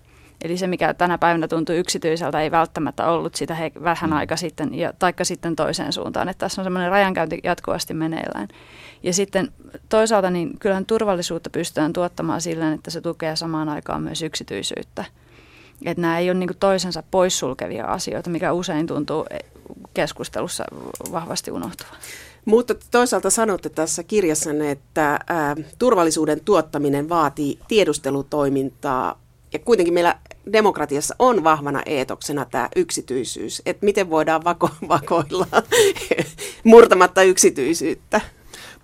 [0.41, 4.15] Eli se, mikä tänä päivänä tuntuu yksityiseltä, ei välttämättä ollut sitä he, vähän mm.
[4.15, 6.29] aika sitten, ja, taikka sitten toiseen suuntaan.
[6.29, 8.47] Että tässä on semmoinen rajankäynti jatkuvasti meneillään.
[9.03, 9.51] Ja sitten
[9.89, 15.05] toisaalta niin kyllähän turvallisuutta pystytään tuottamaan sillä, että se tukee samaan aikaan myös yksityisyyttä.
[15.85, 19.25] Että nämä ei ole niin toisensa poissulkevia asioita, mikä usein tuntuu
[19.93, 20.63] keskustelussa
[21.11, 21.95] vahvasti unohtuvan.
[22.45, 25.19] Mutta toisaalta sanotte tässä kirjassanne, että
[25.79, 29.19] turvallisuuden tuottaminen vaatii tiedustelutoimintaa
[29.53, 30.19] ja kuitenkin meillä
[30.53, 35.47] demokratiassa on vahvana eetoksena tämä yksityisyys, että miten voidaan vako- vakoilla
[36.63, 38.21] murtamatta yksityisyyttä.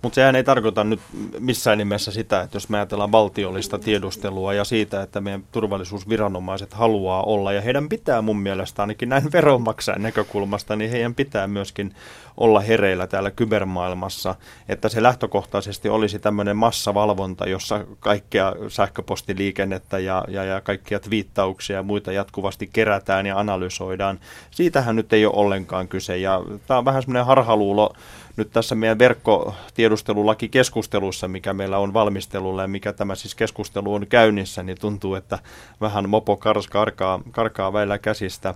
[0.04, 1.00] Mutta sehän ei tarkoita nyt
[1.38, 7.22] missään nimessä sitä, että jos me ajatellaan valtiollista tiedustelua ja siitä, että meidän turvallisuusviranomaiset haluaa
[7.22, 11.94] olla, ja heidän pitää mun mielestä ainakin näin veronmaksajan näkökulmasta, niin heidän pitää myöskin
[12.36, 14.34] olla hereillä täällä kybermaailmassa,
[14.68, 21.82] että se lähtökohtaisesti olisi tämmöinen massavalvonta, jossa kaikkea sähköpostiliikennettä ja, ja, ja kaikkia twiittauksia ja
[21.82, 24.20] muita jatkuvasti kerätään ja analysoidaan.
[24.50, 27.94] Siitähän nyt ei ole ollenkaan kyse, ja tämä on vähän semmoinen harhaluulo,
[28.36, 34.62] nyt tässä meidän verkkotiedustelulakikeskustelussa, mikä meillä on valmistelulla ja mikä tämä siis keskustelu on käynnissä,
[34.62, 35.38] niin tuntuu, että
[35.80, 38.54] vähän mopo kars karkaa, karkaa väillä käsistä.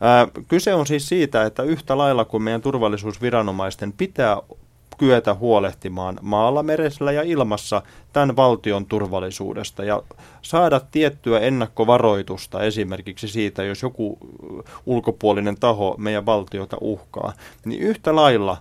[0.00, 2.62] Ää, kyse on siis siitä, että yhtä lailla kuin meidän
[3.14, 4.36] turvallisuusviranomaisten pitää
[4.98, 10.02] kyetä huolehtimaan maalla, merellä ja ilmassa tämän valtion turvallisuudesta ja
[10.42, 14.18] saada tiettyä ennakkovaroitusta esimerkiksi siitä, jos joku
[14.86, 17.32] ulkopuolinen taho meidän valtiota uhkaa,
[17.64, 18.56] niin yhtä lailla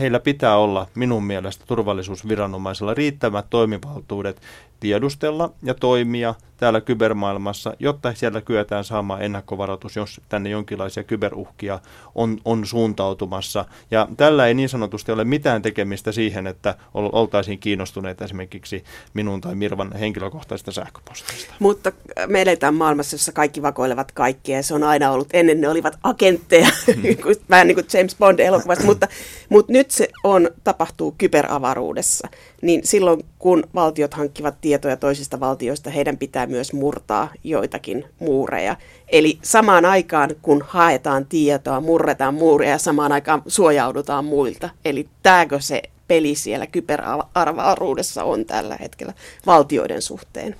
[0.00, 4.40] heillä pitää olla minun mielestä turvallisuusviranomaisilla riittävät toimivaltuudet
[4.80, 11.80] tiedustella ja toimia täällä kybermaailmassa, jotta siellä kyetään saamaan ennakkovaroitus, jos tänne jonkinlaisia kyberuhkia
[12.14, 13.64] on, on suuntautumassa.
[13.90, 19.54] Ja tällä ei niin sanotusti ole mitään tekemistä siihen, että oltaisiin kiinnostuneita esimerkiksi minun tai
[19.54, 21.54] Mirvan henkilökohtaisista sähköposteista.
[21.58, 21.92] Mutta
[22.26, 25.98] me eletään maailmassa, jossa kaikki vakoilevat kaikkia ja se on aina ollut, ennen ne olivat
[26.02, 27.02] agentteja, hmm.
[27.50, 29.08] vähän niin kuin James Bond-elokuvassa, mutta,
[29.52, 32.28] mutta nyt se on, tapahtuu kyberavaruudessa.
[32.62, 38.76] Niin silloin, kun valtiot hankkivat tietoja toisista valtioista, heidän pitää myös murtaa joitakin muureja.
[39.08, 44.70] Eli samaan aikaan, kun haetaan tietoa, murretaan muureja, samaan aikaan suojaudutaan muilta.
[44.84, 49.12] Eli tämäkö se peli siellä kyberarvaruudessa on tällä hetkellä
[49.46, 50.56] valtioiden suhteen?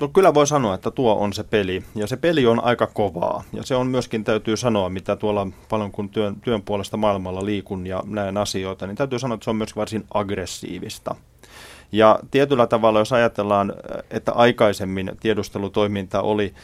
[0.00, 3.44] No kyllä voi sanoa, että tuo on se peli, ja se peli on aika kovaa.
[3.52, 7.86] Ja se on myöskin, täytyy sanoa, mitä tuolla paljon kun työn, työn puolesta maailmalla liikun
[7.86, 11.14] ja näen asioita, niin täytyy sanoa, että se on myös varsin aggressiivista.
[11.92, 13.72] Ja tietyllä tavalla, jos ajatellaan,
[14.10, 16.54] että aikaisemmin tiedustelutoiminta oli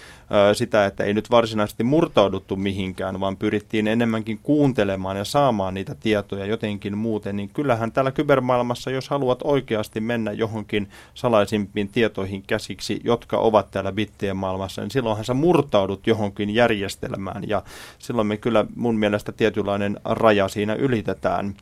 [0.53, 6.47] sitä, että ei nyt varsinaisesti murtauduttu mihinkään, vaan pyrittiin enemmänkin kuuntelemaan ja saamaan niitä tietoja
[6.47, 13.39] jotenkin muuten, niin kyllähän täällä kybermaailmassa, jos haluat oikeasti mennä johonkin salaisimpiin tietoihin käsiksi, jotka
[13.39, 17.63] ovat täällä bittien maailmassa, niin silloinhan sä murtaudut johonkin järjestelmään ja
[17.99, 21.55] silloin me kyllä mun mielestä tietynlainen raja siinä ylitetään.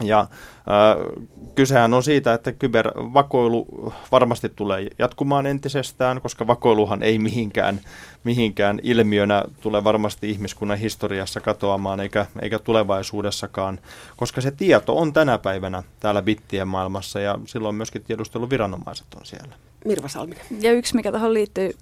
[0.00, 0.26] Ja äh,
[1.54, 7.80] kysehän on siitä, että kybervakoilu varmasti tulee jatkumaan entisestään, koska vakoiluhan ei mihinkään,
[8.24, 13.78] mihinkään ilmiönä tule varmasti ihmiskunnan historiassa katoamaan eikä, eikä tulevaisuudessakaan,
[14.16, 19.54] koska se tieto on tänä päivänä täällä bittien maailmassa ja silloin myöskin tiedusteluviranomaiset on siellä.
[19.84, 20.44] Mirva Salminen.
[20.60, 21.72] Ja yksi, mikä tuohon liittyy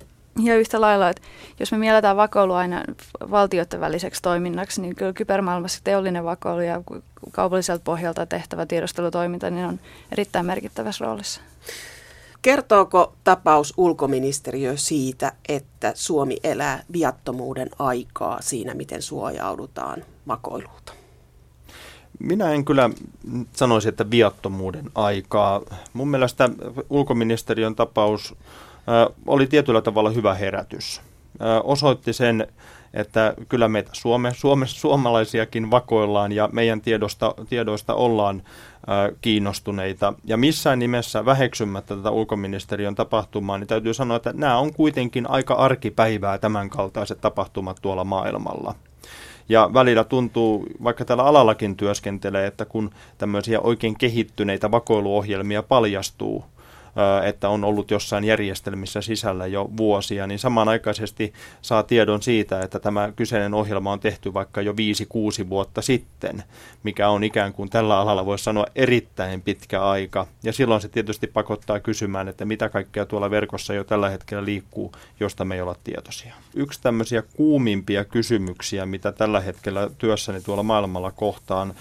[0.42, 1.22] ja yhtä lailla, että
[1.60, 2.84] jos me mielletään vakoilu aina
[3.30, 6.82] valtioiden väliseksi toiminnaksi, niin kyllä kybermaailmassa teollinen vakoilu ja
[7.32, 9.80] kaupalliselta pohjalta tehtävä tiedustelutoiminta niin on
[10.12, 11.40] erittäin merkittävässä roolissa.
[12.42, 20.92] Kertooko tapaus ulkoministeriö siitä, että Suomi elää viattomuuden aikaa siinä, miten suojaudutaan vakoilulta?
[22.18, 22.90] Minä en kyllä
[23.52, 25.60] sanoisi, että viattomuuden aikaa.
[25.92, 26.48] Mun mielestä
[26.90, 28.34] ulkoministeriön tapaus
[29.26, 31.00] oli tietyllä tavalla hyvä herätys.
[31.64, 32.46] Osoitti sen,
[32.94, 38.42] että kyllä meitä Suome, Suome, suomalaisiakin vakoillaan ja meidän tiedosta, tiedoista ollaan
[39.20, 40.14] kiinnostuneita.
[40.24, 45.54] Ja missään nimessä väheksymättä tätä ulkoministeriön tapahtumaa, niin täytyy sanoa, että nämä on kuitenkin aika
[45.54, 48.74] arkipäivää tämänkaltaiset tapahtumat tuolla maailmalla.
[49.48, 56.44] Ja välillä tuntuu, vaikka tällä alallakin työskentelee, että kun tämmöisiä oikein kehittyneitä vakoiluohjelmia paljastuu,
[57.24, 61.32] että on ollut jossain järjestelmissä sisällä jo vuosia, niin samanaikaisesti
[61.62, 66.42] saa tiedon siitä, että tämä kyseinen ohjelma on tehty vaikka jo 5-6 vuotta sitten,
[66.82, 70.26] mikä on ikään kuin tällä alalla voisi sanoa erittäin pitkä aika.
[70.42, 74.92] Ja silloin se tietysti pakottaa kysymään, että mitä kaikkea tuolla verkossa jo tällä hetkellä liikkuu,
[75.20, 76.34] josta me ei olla tietoisia.
[76.54, 81.74] Yksi tämmöisiä kuumimpia kysymyksiä, mitä tällä hetkellä työssäni tuolla maailmalla kohtaan,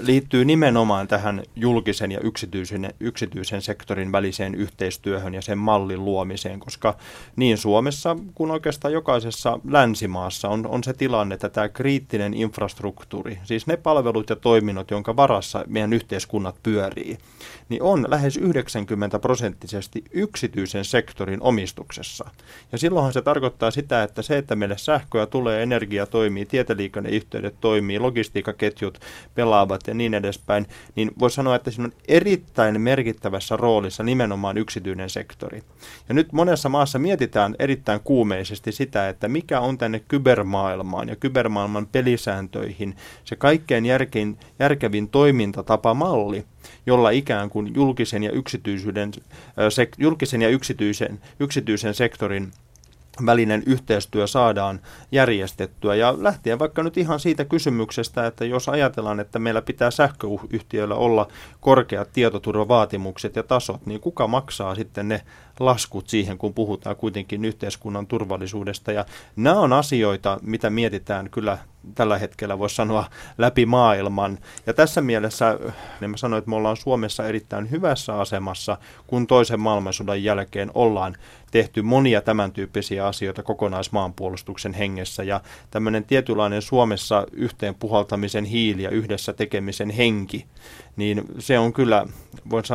[0.00, 6.96] liittyy nimenomaan tähän julkisen ja yksityisen, yksityisen sektorin väliseen yhteistyöhön ja sen mallin luomiseen, koska
[7.36, 13.66] niin Suomessa kuin oikeastaan jokaisessa länsimaassa on, on se tilanne, että tämä kriittinen infrastruktuuri, siis
[13.66, 17.18] ne palvelut ja toiminnot, jonka varassa meidän yhteiskunnat pyörii,
[17.68, 22.30] niin on lähes 90 prosenttisesti yksityisen sektorin omistuksessa.
[22.72, 27.98] Ja silloinhan se tarkoittaa sitä, että se, että meille sähköä tulee, energia toimii, tietoliikenneyhteydet toimii,
[27.98, 28.98] logistiikkaketjut
[29.34, 35.10] pelaavat ja niin edespäin, niin voi sanoa, että siinä on erittäin merkittävässä roolissa nimenomaan yksityinen
[35.10, 35.62] sektori.
[36.08, 41.86] Ja nyt monessa maassa mietitään erittäin kuumeisesti sitä, että mikä on tänne kybermaailmaan ja kybermaailman
[41.86, 46.44] pelisääntöihin se kaikkein järkein, järkevin toimintatapamalli,
[46.86, 49.12] jolla ikään kuin julkisen ja, yksityisyyden,
[49.68, 52.52] sek, julkisen ja yksityisen, yksityisen sektorin
[53.26, 54.80] välinen yhteistyö saadaan
[55.12, 55.94] järjestettyä.
[55.94, 61.28] Ja lähtien vaikka nyt ihan siitä kysymyksestä, että jos ajatellaan, että meillä pitää sähköyhtiöillä olla
[61.60, 65.22] korkeat tietoturvavaatimukset ja tasot, niin kuka maksaa sitten ne
[65.64, 68.92] laskut siihen, kun puhutaan kuitenkin yhteiskunnan turvallisuudesta.
[68.92, 69.04] Ja
[69.36, 71.58] nämä on asioita, mitä mietitään kyllä
[71.94, 73.04] tällä hetkellä, voisi sanoa,
[73.38, 74.38] läpi maailman.
[74.66, 75.58] Ja tässä mielessä
[76.00, 81.16] niin mä sanoin, että me ollaan Suomessa erittäin hyvässä asemassa, kun toisen maailmansodan jälkeen ollaan
[81.50, 85.22] tehty monia tämän tyyppisiä asioita kokonaismaanpuolustuksen hengessä.
[85.22, 90.46] Ja tämmöinen tietynlainen Suomessa yhteen puhaltamisen hiili ja yhdessä tekemisen henki,
[90.96, 92.06] niin se on kyllä,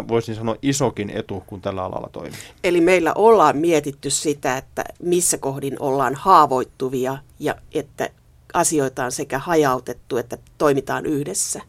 [0.08, 2.40] voisin sanoa, isokin etu, kun tällä alalla toimii.
[2.64, 8.10] Eli meillä ollaan mietitty sitä, että missä kohdin ollaan haavoittuvia ja että
[8.54, 11.62] asioita on sekä hajautettu että toimitaan yhdessä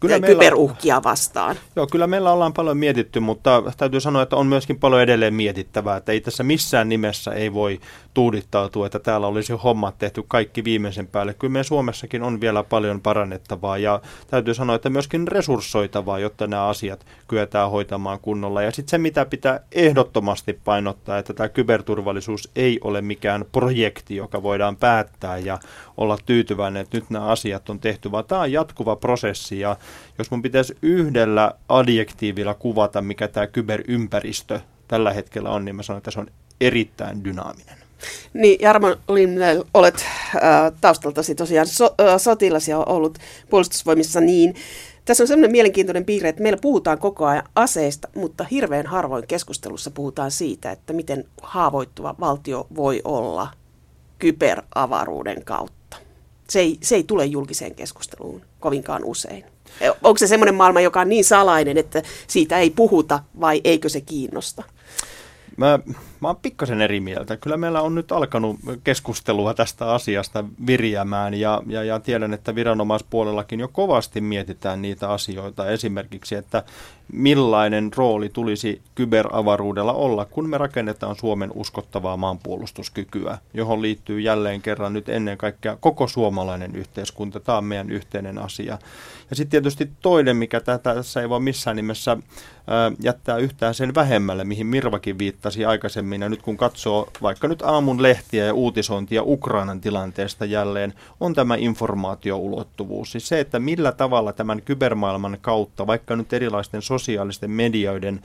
[0.00, 1.56] kyllä meillä, kyberuhkia vastaan.
[1.76, 5.96] Joo, kyllä meillä ollaan paljon mietitty, mutta täytyy sanoa, että on myöskin paljon edelleen mietittävää,
[5.96, 7.80] että ei tässä missään nimessä ei voi
[8.14, 11.34] tuudittautua, että täällä olisi hommat tehty kaikki viimeisen päälle.
[11.34, 16.66] Kyllä meidän Suomessakin on vielä paljon parannettavaa ja täytyy sanoa, että myöskin resurssoitavaa, jotta nämä
[16.66, 18.62] asiat kyetään hoitamaan kunnolla.
[18.62, 24.42] Ja sitten se, mitä pitää ehdottomasti painottaa, että tämä kyberturvallisuus ei ole mikään projekti, joka
[24.42, 25.58] voidaan päättää ja
[25.96, 29.76] olla tyytyväinen, että nyt nämä asiat on tehty, vaan tämä on jatkuva prosessi ja
[30.18, 35.98] jos mun pitäisi yhdellä adjektiivilla kuvata, mikä tämä kyberympäristö tällä hetkellä on, niin mä sanon,
[35.98, 36.26] että se on
[36.60, 37.78] erittäin dynaaminen.
[38.32, 39.94] Niin, Jarmo Limnell, olet
[40.34, 43.18] äh, taustaltasi tosiaan so, äh, sotilas ja ollut
[43.50, 44.54] puolustusvoimissa niin.
[45.04, 49.90] Tässä on sellainen mielenkiintoinen piirre, että meillä puhutaan koko ajan aseista, mutta hirveän harvoin keskustelussa
[49.90, 53.48] puhutaan siitä, että miten haavoittuva valtio voi olla
[54.18, 55.96] kyberavaruuden kautta.
[56.48, 59.44] Se ei, se ei tule julkiseen keskusteluun kovinkaan usein.
[60.02, 64.00] Onko se semmoinen maailma, joka on niin salainen, että siitä ei puhuta vai eikö se
[64.00, 64.62] kiinnosta?
[65.56, 65.78] Mä,
[66.26, 67.36] mä oon pikkasen eri mieltä.
[67.36, 73.60] Kyllä meillä on nyt alkanut keskustelua tästä asiasta virjämään ja, ja, ja tiedän, että viranomaispuolellakin
[73.60, 75.70] jo kovasti mietitään niitä asioita.
[75.70, 76.62] Esimerkiksi, että
[77.12, 84.92] millainen rooli tulisi kyberavaruudella olla, kun me rakennetaan Suomen uskottavaa maanpuolustuskykyä, johon liittyy jälleen kerran
[84.92, 87.40] nyt ennen kaikkea koko suomalainen yhteiskunta.
[87.40, 88.78] Tämä on meidän yhteinen asia.
[89.30, 92.16] Ja sitten tietysti toinen, mikä tässä ei voi missään nimessä
[93.00, 96.15] jättää yhtään sen vähemmälle, mihin Mirvakin viittasi aikaisemmin.
[96.22, 101.54] Ja nyt kun katsoo vaikka nyt aamun lehtiä ja uutisointia Ukrainan tilanteesta jälleen, on tämä
[101.58, 103.12] informaatioulottuvuus.
[103.12, 108.20] Siis se, että millä tavalla tämän kybermaailman kautta, vaikka nyt erilaisten sosiaalisten medioiden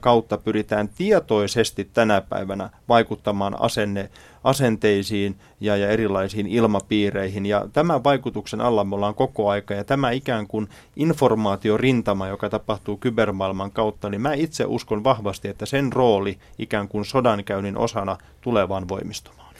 [0.00, 4.10] kautta pyritään tietoisesti tänä päivänä vaikuttamaan asenne
[4.44, 7.46] asenteisiin ja, ja erilaisiin ilmapiireihin.
[7.46, 12.96] Ja tämän vaikutuksen alla me ollaan koko aika ja tämä ikään kuin informaatiorintama, joka tapahtuu
[12.96, 18.68] kybermaailman kautta, niin mä itse uskon vahvasti, että sen rooli ikään kuin sodankäynnin osana tulee
[18.68, 19.54] vaan voimistumaan.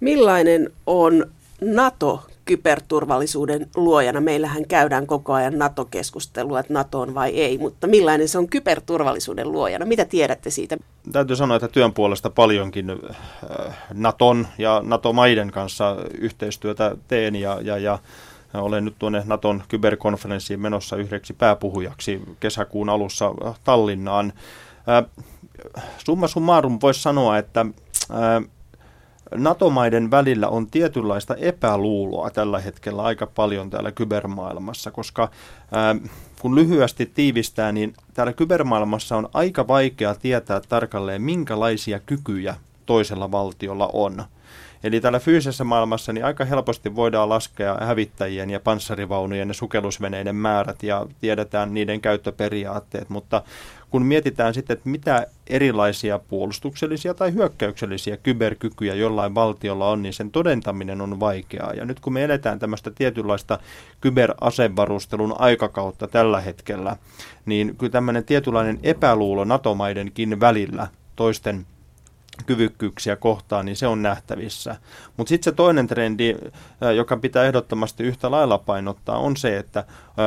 [0.00, 1.26] Millainen on
[1.60, 4.20] NATO kyberturvallisuuden luojana.
[4.20, 9.52] Meillähän käydään koko ajan NATO-keskustelua, että NATO on vai ei, mutta millainen se on kyberturvallisuuden
[9.52, 9.84] luojana?
[9.84, 10.76] Mitä tiedätte siitä?
[11.12, 17.78] Täytyy sanoa, että työn puolesta paljonkin äh, Naton ja NATO-maiden kanssa yhteistyötä teen ja, ja,
[17.78, 17.98] ja
[18.54, 23.34] olen nyt tuonne Naton kyberkonferenssiin menossa yhdeksi pääpuhujaksi kesäkuun alussa
[23.64, 24.32] Tallinnaan.
[24.88, 25.04] Äh,
[26.04, 28.50] summa summarum voisi sanoa, että äh,
[29.34, 35.30] NATO-maiden välillä on tietynlaista epäluuloa tällä hetkellä aika paljon täällä kybermaailmassa, koska
[36.40, 42.54] kun lyhyesti tiivistää, niin täällä kybermaailmassa on aika vaikea tietää tarkalleen, minkälaisia kykyjä
[42.86, 44.24] toisella valtiolla on.
[44.84, 50.82] Eli täällä fyysisessä maailmassa niin aika helposti voidaan laskea hävittäjien ja panssarivaunujen ja sukellusveneiden määrät
[50.82, 53.42] ja tiedetään niiden käyttöperiaatteet, mutta
[53.90, 60.30] kun mietitään sitten, että mitä erilaisia puolustuksellisia tai hyökkäyksellisiä kyberkykyjä jollain valtiolla on, niin sen
[60.30, 61.72] todentaminen on vaikeaa.
[61.72, 63.58] Ja nyt kun me eletään tämmöistä tietynlaista
[64.00, 66.96] kyberasevarustelun aikakautta tällä hetkellä,
[67.46, 71.66] niin kyllä tämmöinen tietynlainen epäluulo NATO-maidenkin välillä toisten
[72.46, 74.76] kyvykkyyksiä kohtaan, niin se on nähtävissä.
[75.16, 76.36] Mutta sitten se toinen trendi,
[76.96, 79.84] joka pitää ehdottomasti yhtä lailla painottaa, on se, että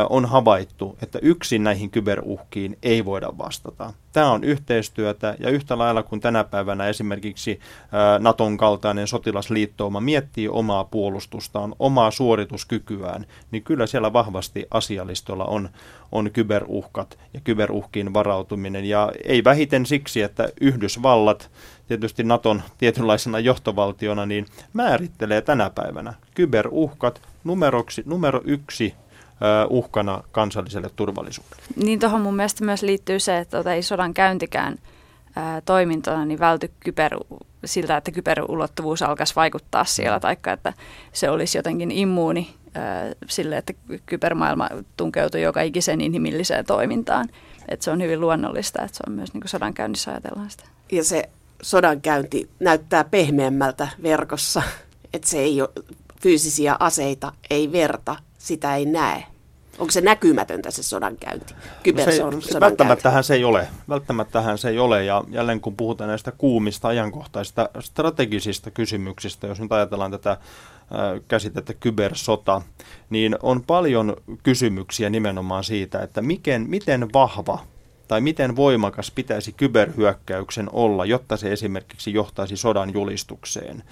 [0.10, 3.94] on havaittu, että yksin näihin kyberuhkiin ei voida vastata.
[4.14, 7.60] Tämä on yhteistyötä ja yhtä lailla kuin tänä päivänä esimerkiksi
[8.20, 15.70] Naton kaltainen sotilasliittouma miettii omaa puolustustaan, omaa suorituskykyään, niin kyllä siellä vahvasti asialistolla on,
[16.12, 18.86] on kyberuhkat ja kyberuhkiin varautuminen.
[18.86, 21.50] Ja ei vähiten siksi, että Yhdysvallat
[21.92, 28.94] tietysti Naton tietynlaisena johtovaltiona, niin määrittelee tänä päivänä kyberuhkat numeroksi, numero yksi
[29.70, 31.64] uhkana kansalliselle turvallisuudelle.
[31.76, 34.78] Niin tuohon mun mielestä myös liittyy se, että tota ei sodan käyntikään
[35.36, 37.18] ää, toimintona niin välty kyber,
[37.66, 40.74] siltä, että kyberulottuvuus alkaisi vaikuttaa siellä, taikka että
[41.14, 43.74] se olisi jotenkin immuuni ää, sille, että
[44.06, 47.30] kybermaailma tunkeutuu joka ikisen inhimilliseen toimintaan.
[47.68, 50.64] Että se on hyvin luonnollista, että se on myös niin sodan käynnissä ajatellaan sitä.
[50.92, 51.30] Ja se
[51.62, 54.64] sodankäynti näyttää pehmeämmältä verkossa,
[55.14, 55.70] että se ei ole
[56.22, 59.24] fyysisiä aseita, ei verta, sitä ei näe.
[59.80, 61.54] Onko se näkymätöntä se sodankäynti?
[62.42, 63.68] Se, välttämättähän se ei ole.
[63.90, 65.06] Välttämättähän se ei ole.
[65.06, 70.38] Ja jälleen kun puhutaan näistä kuumista ajankohtaisista strategisista kysymyksistä, jos nyt ajatellaan tätä
[71.28, 72.62] käsitettä kybersota,
[73.10, 77.60] niin on paljon kysymyksiä nimenomaan siitä, että miten, miten vahva
[78.12, 83.84] tai miten voimakas pitäisi kyberhyökkäyksen olla, jotta se esimerkiksi johtaisi sodan julistukseen.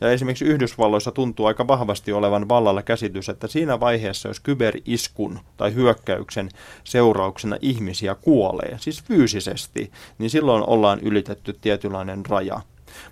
[0.00, 5.74] Ja esimerkiksi Yhdysvalloissa tuntuu aika vahvasti olevan vallalla käsitys, että siinä vaiheessa, jos kyberiskun tai
[5.74, 6.48] hyökkäyksen
[6.84, 12.60] seurauksena ihmisiä kuolee, siis fyysisesti, niin silloin ollaan ylitetty tietynlainen raja.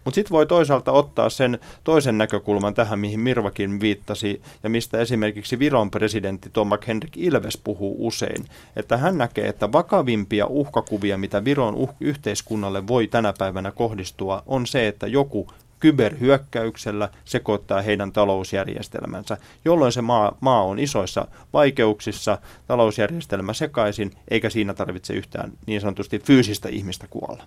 [0.05, 5.59] Mutta sitten voi toisaalta ottaa sen toisen näkökulman tähän, mihin Mirvakin viittasi, ja mistä esimerkiksi
[5.59, 8.45] Viron presidentti Tomak Henrik Ilves puhuu usein,
[8.77, 14.67] että hän näkee, että vakavimpia uhkakuvia, mitä Viron uh- yhteiskunnalle voi tänä päivänä kohdistua, on
[14.67, 15.47] se, että joku
[15.81, 24.75] kyberhyökkäyksellä sekoittaa heidän talousjärjestelmänsä, jolloin se maa, maa on isoissa vaikeuksissa, talousjärjestelmä sekaisin, eikä siinä
[24.75, 27.45] tarvitse yhtään niin sanotusti fyysistä ihmistä kuolla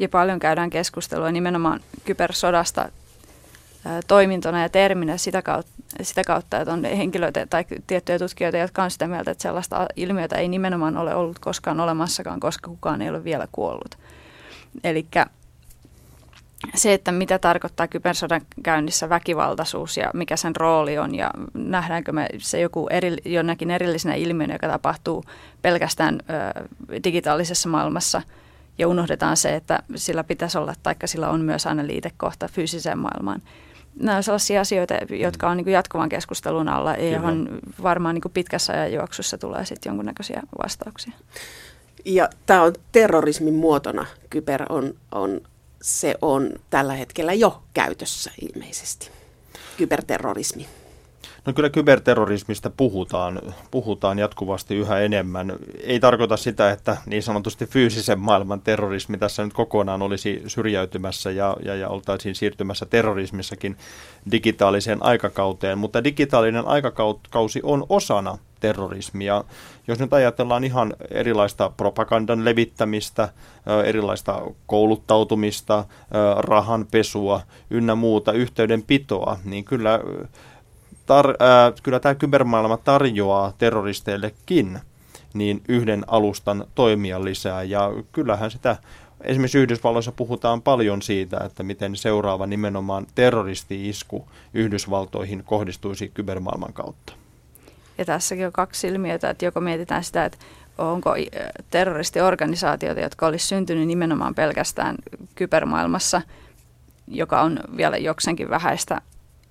[0.00, 2.88] ja paljon käydään keskustelua nimenomaan kybersodasta
[4.06, 8.90] toimintona ja terminä sitä kautta, sitä kautta, että on henkilöitä tai tiettyjä tutkijoita, jotka on
[8.90, 13.24] sitä mieltä, että sellaista ilmiötä ei nimenomaan ole ollut koskaan olemassakaan, koska kukaan ei ole
[13.24, 13.98] vielä kuollut.
[14.84, 15.06] Eli
[16.74, 22.28] se, että mitä tarkoittaa kybersodan käynnissä väkivaltaisuus ja mikä sen rooli on ja nähdäänkö me
[22.38, 25.24] se joku eri, jonnakin erillisenä ilmiönä, joka tapahtuu
[25.62, 26.68] pelkästään ö,
[27.04, 28.22] digitaalisessa maailmassa–
[28.80, 33.42] ja unohdetaan se, että sillä pitäisi olla, taikka sillä on myös aina liitekohta fyysiseen maailmaan.
[34.00, 37.48] Nämä on sellaisia asioita, jotka on niin kuin jatkuvan keskustelun alla, ja johon
[37.82, 41.12] varmaan niin pitkässä ajanjuoksussa tulee sitten jonkunnäköisiä vastauksia.
[42.04, 45.40] Ja tämä on terrorismin muotona, kyber on, on,
[45.82, 49.10] se on tällä hetkellä jo käytössä ilmeisesti,
[49.76, 50.66] kyberterrorismi.
[51.46, 55.52] No kyllä kyberterrorismista puhutaan, puhutaan jatkuvasti yhä enemmän.
[55.82, 61.56] Ei tarkoita sitä, että niin sanotusti fyysisen maailman terrorismi tässä nyt kokonaan olisi syrjäytymässä ja,
[61.64, 63.76] ja, ja oltaisiin siirtymässä terrorismissakin
[64.30, 69.44] digitaaliseen aikakauteen, mutta digitaalinen aikakausi on osana terrorismia.
[69.88, 73.28] Jos nyt ajatellaan ihan erilaista propagandan levittämistä,
[73.84, 75.84] erilaista kouluttautumista,
[76.38, 80.00] rahanpesua ynnä muuta yhteydenpitoa, niin kyllä
[81.10, 84.80] tar- äh, kyllä tämä kybermaailma tarjoaa terroristeillekin
[85.34, 87.62] niin yhden alustan toimia lisää.
[87.62, 88.76] Ja kyllähän sitä
[89.20, 97.12] esimerkiksi Yhdysvalloissa puhutaan paljon siitä, että miten seuraava nimenomaan terroristi-isku Yhdysvaltoihin kohdistuisi kybermaailman kautta.
[97.98, 100.38] Ja tässäkin on kaksi ilmiötä, että joko mietitään sitä, että
[100.78, 101.14] onko
[101.70, 104.96] terroristiorganisaatioita, jotka olisi syntynyt nimenomaan pelkästään
[105.34, 106.22] kybermaailmassa,
[107.08, 109.00] joka on vielä jokseenkin vähäistä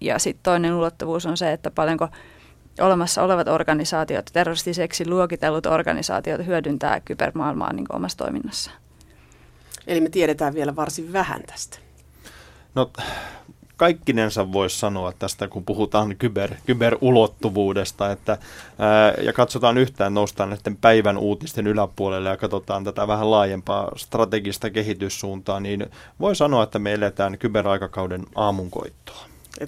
[0.02, 2.08] ja sitten toinen ulottuvuus on se, että paljonko
[2.82, 8.72] olemassa olevat organisaatiot, terroristiseksi luokitellut organisaatiot hyödyntää kybermaailmaa niin omassa toiminnassa.
[9.88, 11.78] Eli me tiedetään vielä varsin vähän tästä.
[12.76, 12.92] No
[13.78, 18.38] kaikkinensa voisi sanoa tästä, kun puhutaan kyber, kyberulottuvuudesta, että,
[18.80, 24.70] ää, ja katsotaan yhtään, noustaan näiden päivän uutisten yläpuolelle ja katsotaan tätä vähän laajempaa strategista
[24.70, 25.86] kehityssuuntaa, niin
[26.20, 29.26] voi sanoa, että me eletään kyberaikakauden aamunkoittoa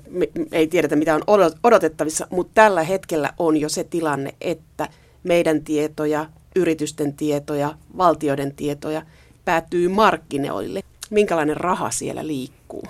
[0.10, 1.24] me, ei tiedetä mitä on
[1.64, 4.90] odotettavissa, mutta tällä hetkellä on jo se tilanne, että
[5.24, 6.26] meidän tietoja,
[6.56, 9.02] yritysten tietoja, valtioiden tietoja
[9.46, 10.82] päätyy markkinoille.
[11.10, 12.84] Minkälainen raha siellä liikkuu?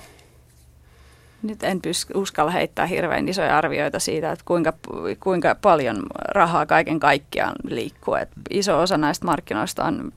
[1.43, 4.73] Nyt en pysty, uskalla heittää hirveän isoja arvioita siitä, että kuinka,
[5.19, 8.15] kuinka paljon rahaa kaiken kaikkiaan liikkuu.
[8.15, 10.11] Et iso osa näistä markkinoista on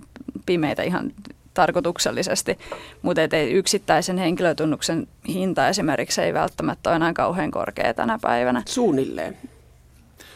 [0.47, 1.13] pimeitä ihan
[1.55, 2.59] tarkoituksellisesti,
[3.03, 8.63] mutta ei yksittäisen henkilötunnuksen hinta esimerkiksi ei välttämättä ole enää kauhean korkea tänä päivänä.
[8.67, 9.37] Suunnilleen.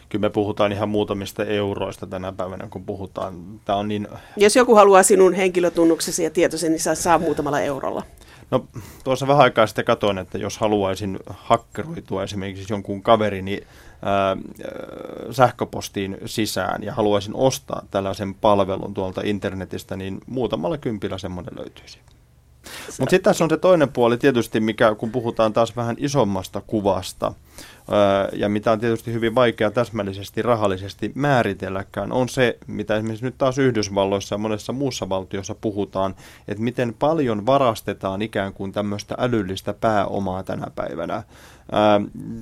[0.09, 3.61] Kyllä me puhutaan ihan muutamista euroista tänä päivänä, kun puhutaan.
[3.64, 4.09] Tämä on niin...
[4.37, 8.03] Jos joku haluaa sinun henkilötunnuksesi ja tietosi, niin saa, saa muutamalla eurolla.
[8.51, 8.66] No
[9.05, 13.66] tuossa vähän aikaa sitten katsoin, että jos haluaisin hakkeroitua esimerkiksi jonkun kaverini ää,
[15.30, 21.99] sähköpostiin sisään ja haluaisin ostaa tällaisen palvelun tuolta internetistä, niin muutamalla kympillä semmoinen löytyisi.
[22.86, 27.32] Mutta sitten tässä on se toinen puoli tietysti, mikä kun puhutaan taas vähän isommasta kuvasta,
[28.32, 33.59] ja mitä on tietysti hyvin vaikea täsmällisesti rahallisesti määritelläkään, on se, mitä esimerkiksi nyt taas
[33.59, 36.14] Yhdysvalloissa ja monessa muussa valtiossa puhutaan,
[36.49, 41.22] että miten paljon varastetaan ikään kuin tämmöistä älyllistä pääomaa tänä päivänä.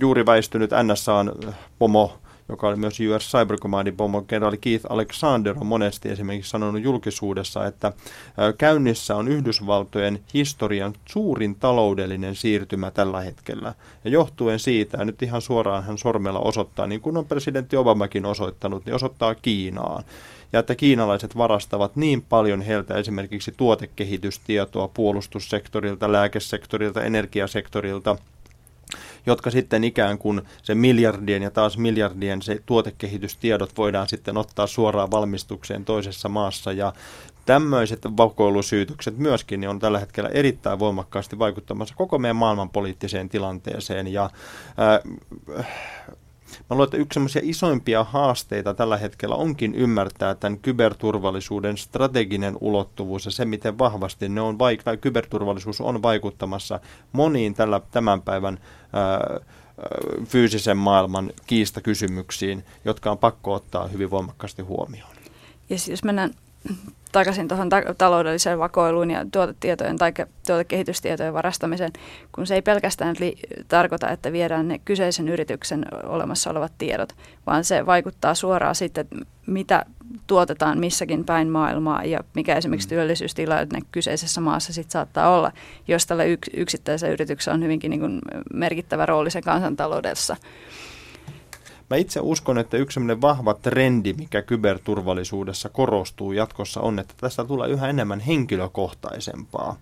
[0.01, 1.33] Juuri väistynyt NSAn
[1.79, 2.19] pomo
[2.49, 7.67] joka oli myös US Cyber Commandin pommo, kenraali Keith Alexander on monesti esimerkiksi sanonut julkisuudessa,
[7.67, 7.93] että
[8.59, 13.75] käynnissä on Yhdysvaltojen historian suurin taloudellinen siirtymä tällä hetkellä.
[14.05, 18.27] Ja johtuen siitä, ja nyt ihan suoraan hän sormella osoittaa, niin kuin on presidentti Obamakin
[18.27, 20.05] osoittanut, niin osoittaa Kiinaan
[20.53, 28.17] ja että kiinalaiset varastavat niin paljon heiltä esimerkiksi tuotekehitystietoa puolustussektorilta, lääkesektorilta, energiasektorilta–
[29.27, 35.11] jotka sitten ikään kuin se miljardien ja taas miljardien se tuotekehitystiedot voidaan sitten ottaa suoraan
[35.11, 36.73] valmistukseen toisessa maassa.
[36.73, 36.93] Ja
[37.47, 44.13] tämmöiset vakoilusyytykset myöskin niin on tällä hetkellä erittäin voimakkaasti vaikuttamassa koko meidän maailmanpoliittiseen tilanteeseen.
[44.13, 44.31] Ja
[45.55, 45.67] äh,
[46.71, 53.31] Mä luulen, että yksi isoimpia haasteita tällä hetkellä onkin ymmärtää tämän kyberturvallisuuden strateginen ulottuvuus ja
[53.31, 56.81] se, miten vahvasti ne on vaik- kyberturvallisuus on vaikuttamassa
[57.13, 58.59] moniin tällä, tämän päivän
[58.93, 59.41] ää,
[60.25, 65.17] fyysisen maailman kiistakysymyksiin, jotka on pakko ottaa hyvin voimakkaasti huomioon.
[65.71, 66.31] Ja jos mennään
[67.13, 70.13] takaisin tuohon ta- taloudelliseen vakoiluun ja tuotetietojen tai
[70.47, 71.93] tuotekehitystietojen varastamiseen,
[72.33, 73.37] kun se ei pelkästään li-
[73.69, 77.13] tarkoita, että viedään ne kyseisen yrityksen olemassa olevat tiedot,
[77.47, 79.07] vaan se vaikuttaa suoraan sitten,
[79.47, 79.85] mitä
[80.27, 82.91] tuotetaan missäkin päin maailmaa ja mikä esimerkiksi mm.
[82.91, 85.53] työllisyystilanne kyseisessä maassa sitten saattaa olla,
[85.89, 88.19] jos tällä yks- yksittäisellä yrityksellä on hyvinkin niin
[88.53, 90.37] merkittävä rooli sen kansantaloudessa.
[91.91, 97.69] Mä itse uskon, että yksi vahva trendi, mikä kyberturvallisuudessa korostuu jatkossa, on, että tästä tulee
[97.69, 99.77] yhä enemmän henkilökohtaisempaa.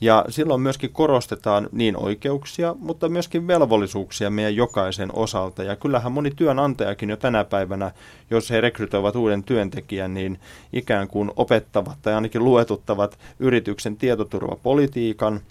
[0.00, 5.62] Ja silloin myöskin korostetaan niin oikeuksia, mutta myöskin velvollisuuksia meidän jokaisen osalta.
[5.62, 7.90] Ja kyllähän moni työnantajakin jo tänä päivänä,
[8.30, 10.40] jos he rekrytoivat uuden työntekijän, niin
[10.72, 15.40] ikään kuin opettavat tai ainakin luetuttavat yrityksen tietoturvapolitiikan–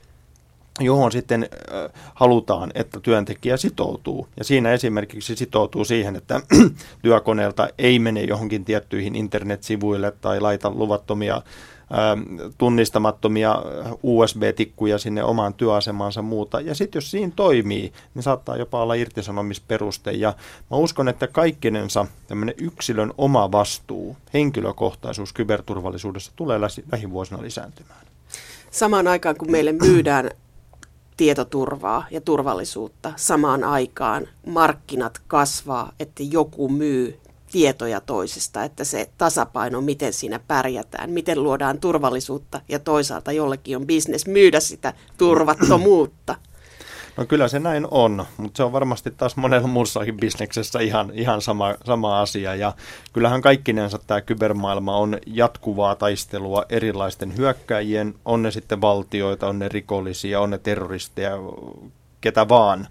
[0.80, 1.50] johon sitten
[2.14, 4.28] halutaan, että työntekijä sitoutuu.
[4.38, 6.42] Ja siinä esimerkiksi sitoutuu siihen, että
[7.02, 11.42] työkoneelta ei mene johonkin tiettyihin internetsivuille tai laita luvattomia
[12.58, 13.64] tunnistamattomia
[14.04, 16.62] USB-tikkuja sinne omaan työasemaansa muuta.
[16.62, 20.12] Ja sitten jos siinä toimii, niin saattaa jopa olla irtisanomisperuste.
[20.12, 20.34] Ja
[20.72, 26.60] mä uskon, että kaikkinensa tämmöinen yksilön oma vastuu, henkilökohtaisuus kyberturvallisuudessa tulee
[26.92, 28.06] lähivuosina lisääntymään.
[28.72, 30.30] Samaan aikaan, kun meille myydään
[31.18, 34.28] tietoturvaa ja turvallisuutta samaan aikaan.
[34.48, 37.20] Markkinat kasvaa, että joku myy
[37.52, 43.88] tietoja toisesta, että se tasapaino, miten siinä pärjätään, miten luodaan turvallisuutta ja toisaalta jollekin on
[43.88, 46.36] bisnes myydä sitä turvattomuutta.
[47.18, 51.42] No kyllä se näin on, mutta se on varmasti taas monella muussakin bisneksessä ihan, ihan
[51.42, 52.56] sama, sama asia.
[52.56, 52.74] Ja
[53.14, 59.70] kyllähän kaikkinensa tämä kybermaailma on jatkuvaa taistelua erilaisten hyökkäjien, on ne sitten valtioita, on ne
[59.70, 61.32] rikollisia, on ne terroristeja,
[62.22, 62.88] ketä vaan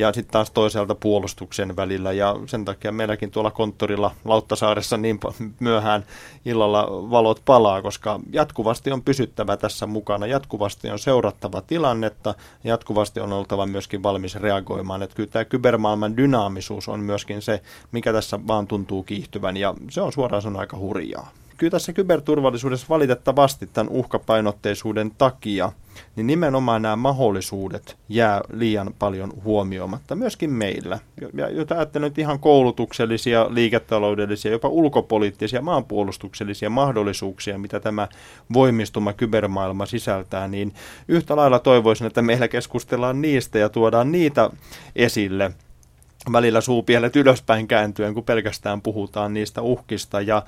[0.00, 2.12] ja sitten taas toisaalta puolustuksen välillä.
[2.12, 5.20] Ja sen takia meilläkin tuolla konttorilla Lauttasaaressa niin
[5.60, 6.04] myöhään
[6.44, 12.34] illalla valot palaa, koska jatkuvasti on pysyttävä tässä mukana, jatkuvasti on seurattava tilannetta,
[12.64, 15.02] jatkuvasti on oltava myöskin valmis reagoimaan.
[15.02, 20.00] Että kyllä tämä kybermaailman dynaamisuus on myöskin se, mikä tässä vaan tuntuu kiihtyvän, ja se
[20.00, 21.30] on suoraan sanoen aika hurjaa
[21.60, 25.72] kyllä tässä kyberturvallisuudessa valitettavasti tämän uhkapainotteisuuden takia,
[26.16, 30.98] niin nimenomaan nämä mahdollisuudet jää liian paljon huomioimatta, myöskin meillä.
[31.34, 38.08] Ja jota ajattelen nyt ihan koulutuksellisia, liiketaloudellisia, jopa ulkopoliittisia, maanpuolustuksellisia mahdollisuuksia, mitä tämä
[38.52, 40.74] voimistuma kybermaailma sisältää, niin
[41.08, 44.50] yhtä lailla toivoisin, että meillä keskustellaan niistä ja tuodaan niitä
[44.96, 45.50] esille–
[46.32, 50.20] välillä suupielet ylöspäin kääntyen, kun pelkästään puhutaan niistä uhkista.
[50.20, 50.42] Ja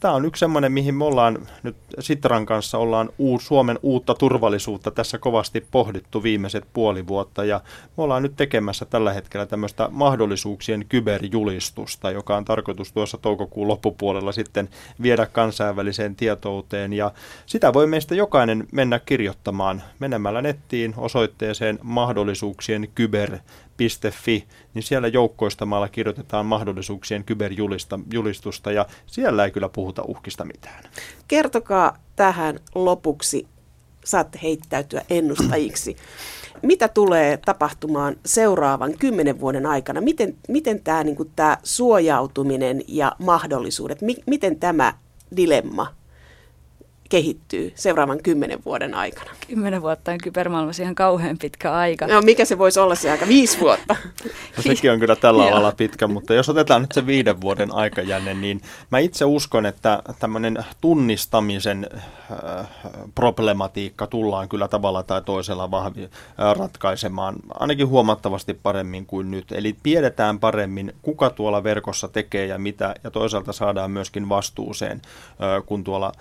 [0.00, 4.90] tämä on yksi semmoinen, mihin me ollaan nyt Sitran kanssa ollaan uu, Suomen uutta turvallisuutta
[4.90, 7.44] tässä kovasti pohdittu viimeiset puoli vuotta.
[7.44, 7.60] Ja
[7.96, 14.32] me ollaan nyt tekemässä tällä hetkellä tämmöistä mahdollisuuksien kyberjulistusta, joka on tarkoitus tuossa toukokuun loppupuolella
[14.32, 14.68] sitten
[15.02, 16.92] viedä kansainväliseen tietouteen.
[16.92, 17.12] Ja
[17.46, 23.38] sitä voi meistä jokainen mennä kirjoittamaan menemällä nettiin osoitteeseen mahdollisuuksien kyber
[24.10, 30.84] Fi, niin siellä joukkoistamalla kirjoitetaan mahdollisuuksien kyberjulistusta ja siellä ei kyllä puhuta uhkista mitään.
[31.28, 33.46] Kertokaa tähän lopuksi,
[34.04, 35.96] saatte heittäytyä ennustajiksi.
[36.62, 40.00] Mitä tulee tapahtumaan seuraavan kymmenen vuoden aikana?
[40.00, 41.16] Miten, miten tämä, niin
[41.62, 44.94] suojautuminen ja mahdollisuudet, mi, miten tämä
[45.36, 45.94] dilemma
[47.08, 49.30] kehittyy seuraavan kymmenen vuoden aikana?
[49.48, 52.06] Kymmenen vuotta on kybermaailmassa ihan kauhean pitkä aika.
[52.06, 53.28] No mikä se voisi olla se aika?
[53.28, 53.96] Viisi vuotta?
[54.56, 58.34] No sekin on kyllä tällä alalla pitkä, mutta jos otetaan nyt se viiden vuoden aikajänne,
[58.34, 61.88] niin mä itse uskon, että tämmöinen tunnistamisen
[62.30, 62.66] äh,
[63.14, 66.10] problematiikka tullaan kyllä tavalla tai toisella vahvi, äh,
[66.58, 69.52] ratkaisemaan, ainakin huomattavasti paremmin kuin nyt.
[69.52, 75.66] Eli tiedetään paremmin, kuka tuolla verkossa tekee ja mitä, ja toisaalta saadaan myöskin vastuuseen, äh,
[75.66, 76.12] kun tuolla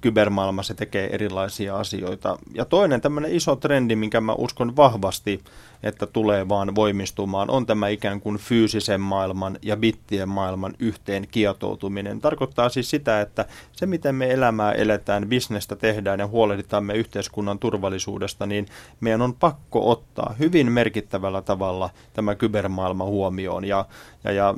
[0.00, 2.38] kyber kybermaailmassa tekee erilaisia asioita.
[2.54, 5.40] Ja toinen tämmöinen iso trendi, minkä mä uskon vahvasti,
[5.82, 12.20] että tulee vaan voimistumaan, on tämä ikään kuin fyysisen maailman ja bittien maailman yhteen kietoutuminen.
[12.20, 17.58] Tarkoittaa siis sitä, että se miten me elämää eletään, bisnestä tehdään ja huolehditaan me yhteiskunnan
[17.58, 18.66] turvallisuudesta, niin
[19.00, 23.64] meidän on pakko ottaa hyvin merkittävällä tavalla tämä kybermaailma huomioon.
[23.64, 23.86] Ja,
[24.24, 24.54] ja, ja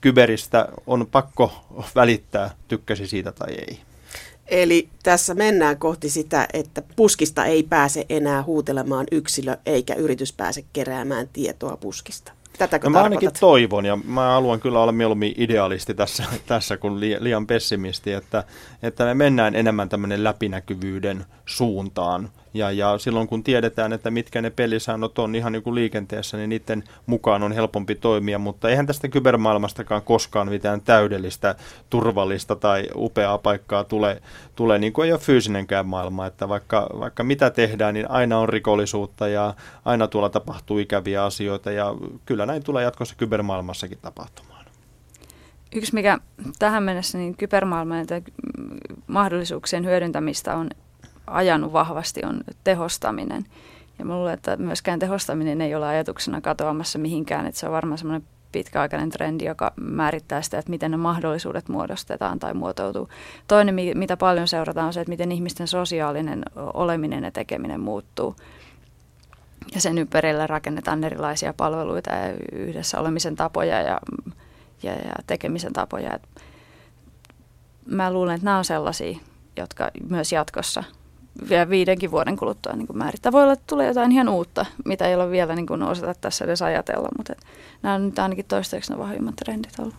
[0.00, 1.52] kyberistä on pakko
[1.94, 3.91] välittää, tykkäsi siitä tai ei.
[4.52, 10.64] Eli tässä mennään kohti sitä, että puskista ei pääse enää huutelemaan yksilö eikä yritys pääse
[10.72, 12.32] keräämään tietoa puskista.
[12.58, 17.00] Tätäkö no, mä ainakin toivon ja mä haluan kyllä olla mieluummin idealisti tässä, tässä kuin
[17.00, 18.44] liian pessimisti, että,
[18.82, 24.50] että me mennään enemmän tämmöinen läpinäkyvyyden suuntaan ja, ja silloin kun tiedetään, että mitkä ne
[24.50, 29.08] pelisäännöt on ihan niin kuin liikenteessä, niin niiden mukaan on helpompi toimia, mutta eihän tästä
[29.08, 31.54] kybermaailmastakaan koskaan mitään täydellistä,
[31.90, 34.22] turvallista tai upeaa paikkaa tule,
[34.56, 38.48] tule niin kuin ei ole fyysinenkään maailma, että vaikka, vaikka mitä tehdään, niin aina on
[38.48, 41.70] rikollisuutta ja aina tuolla tapahtuu ikäviä asioita.
[41.70, 41.94] Ja
[42.26, 44.52] kyllä näin tulee jatkossa kybermaailmassakin tapahtumaan.
[45.74, 46.18] Yksi, mikä
[46.58, 48.06] tähän mennessä niin kybermaailman
[49.06, 50.70] mahdollisuuksien hyödyntämistä on
[51.26, 53.44] ajanut vahvasti, on tehostaminen.
[53.98, 57.98] Ja mä luulen, että myöskään tehostaminen ei ole ajatuksena katoamassa mihinkään, että se on varmaan
[57.98, 63.08] semmoinen pitkäaikainen trendi, joka määrittää sitä, että miten ne mahdollisuudet muodostetaan tai muotoutuu.
[63.48, 68.36] Toinen, mitä paljon seurataan, on se, että miten ihmisten sosiaalinen oleminen ja tekeminen muuttuu.
[69.74, 74.00] Ja sen ympärillä rakennetaan erilaisia palveluita ja yhdessä olemisen tapoja ja,
[74.82, 76.14] ja, ja tekemisen tapoja.
[76.14, 76.42] Et
[77.86, 79.18] mä luulen, että nämä on sellaisia,
[79.56, 80.84] jotka myös jatkossa
[81.48, 83.32] vielä viidenkin vuoden kuluttua niin määrittää.
[83.32, 86.62] Voi olla, että tulee jotain ihan uutta, mitä ei ole vielä niin osata tässä edes
[86.62, 87.34] ajatella, mutta
[87.82, 89.94] nämä on nyt ainakin toistaiseksi ne vahvimmat trendit ollut.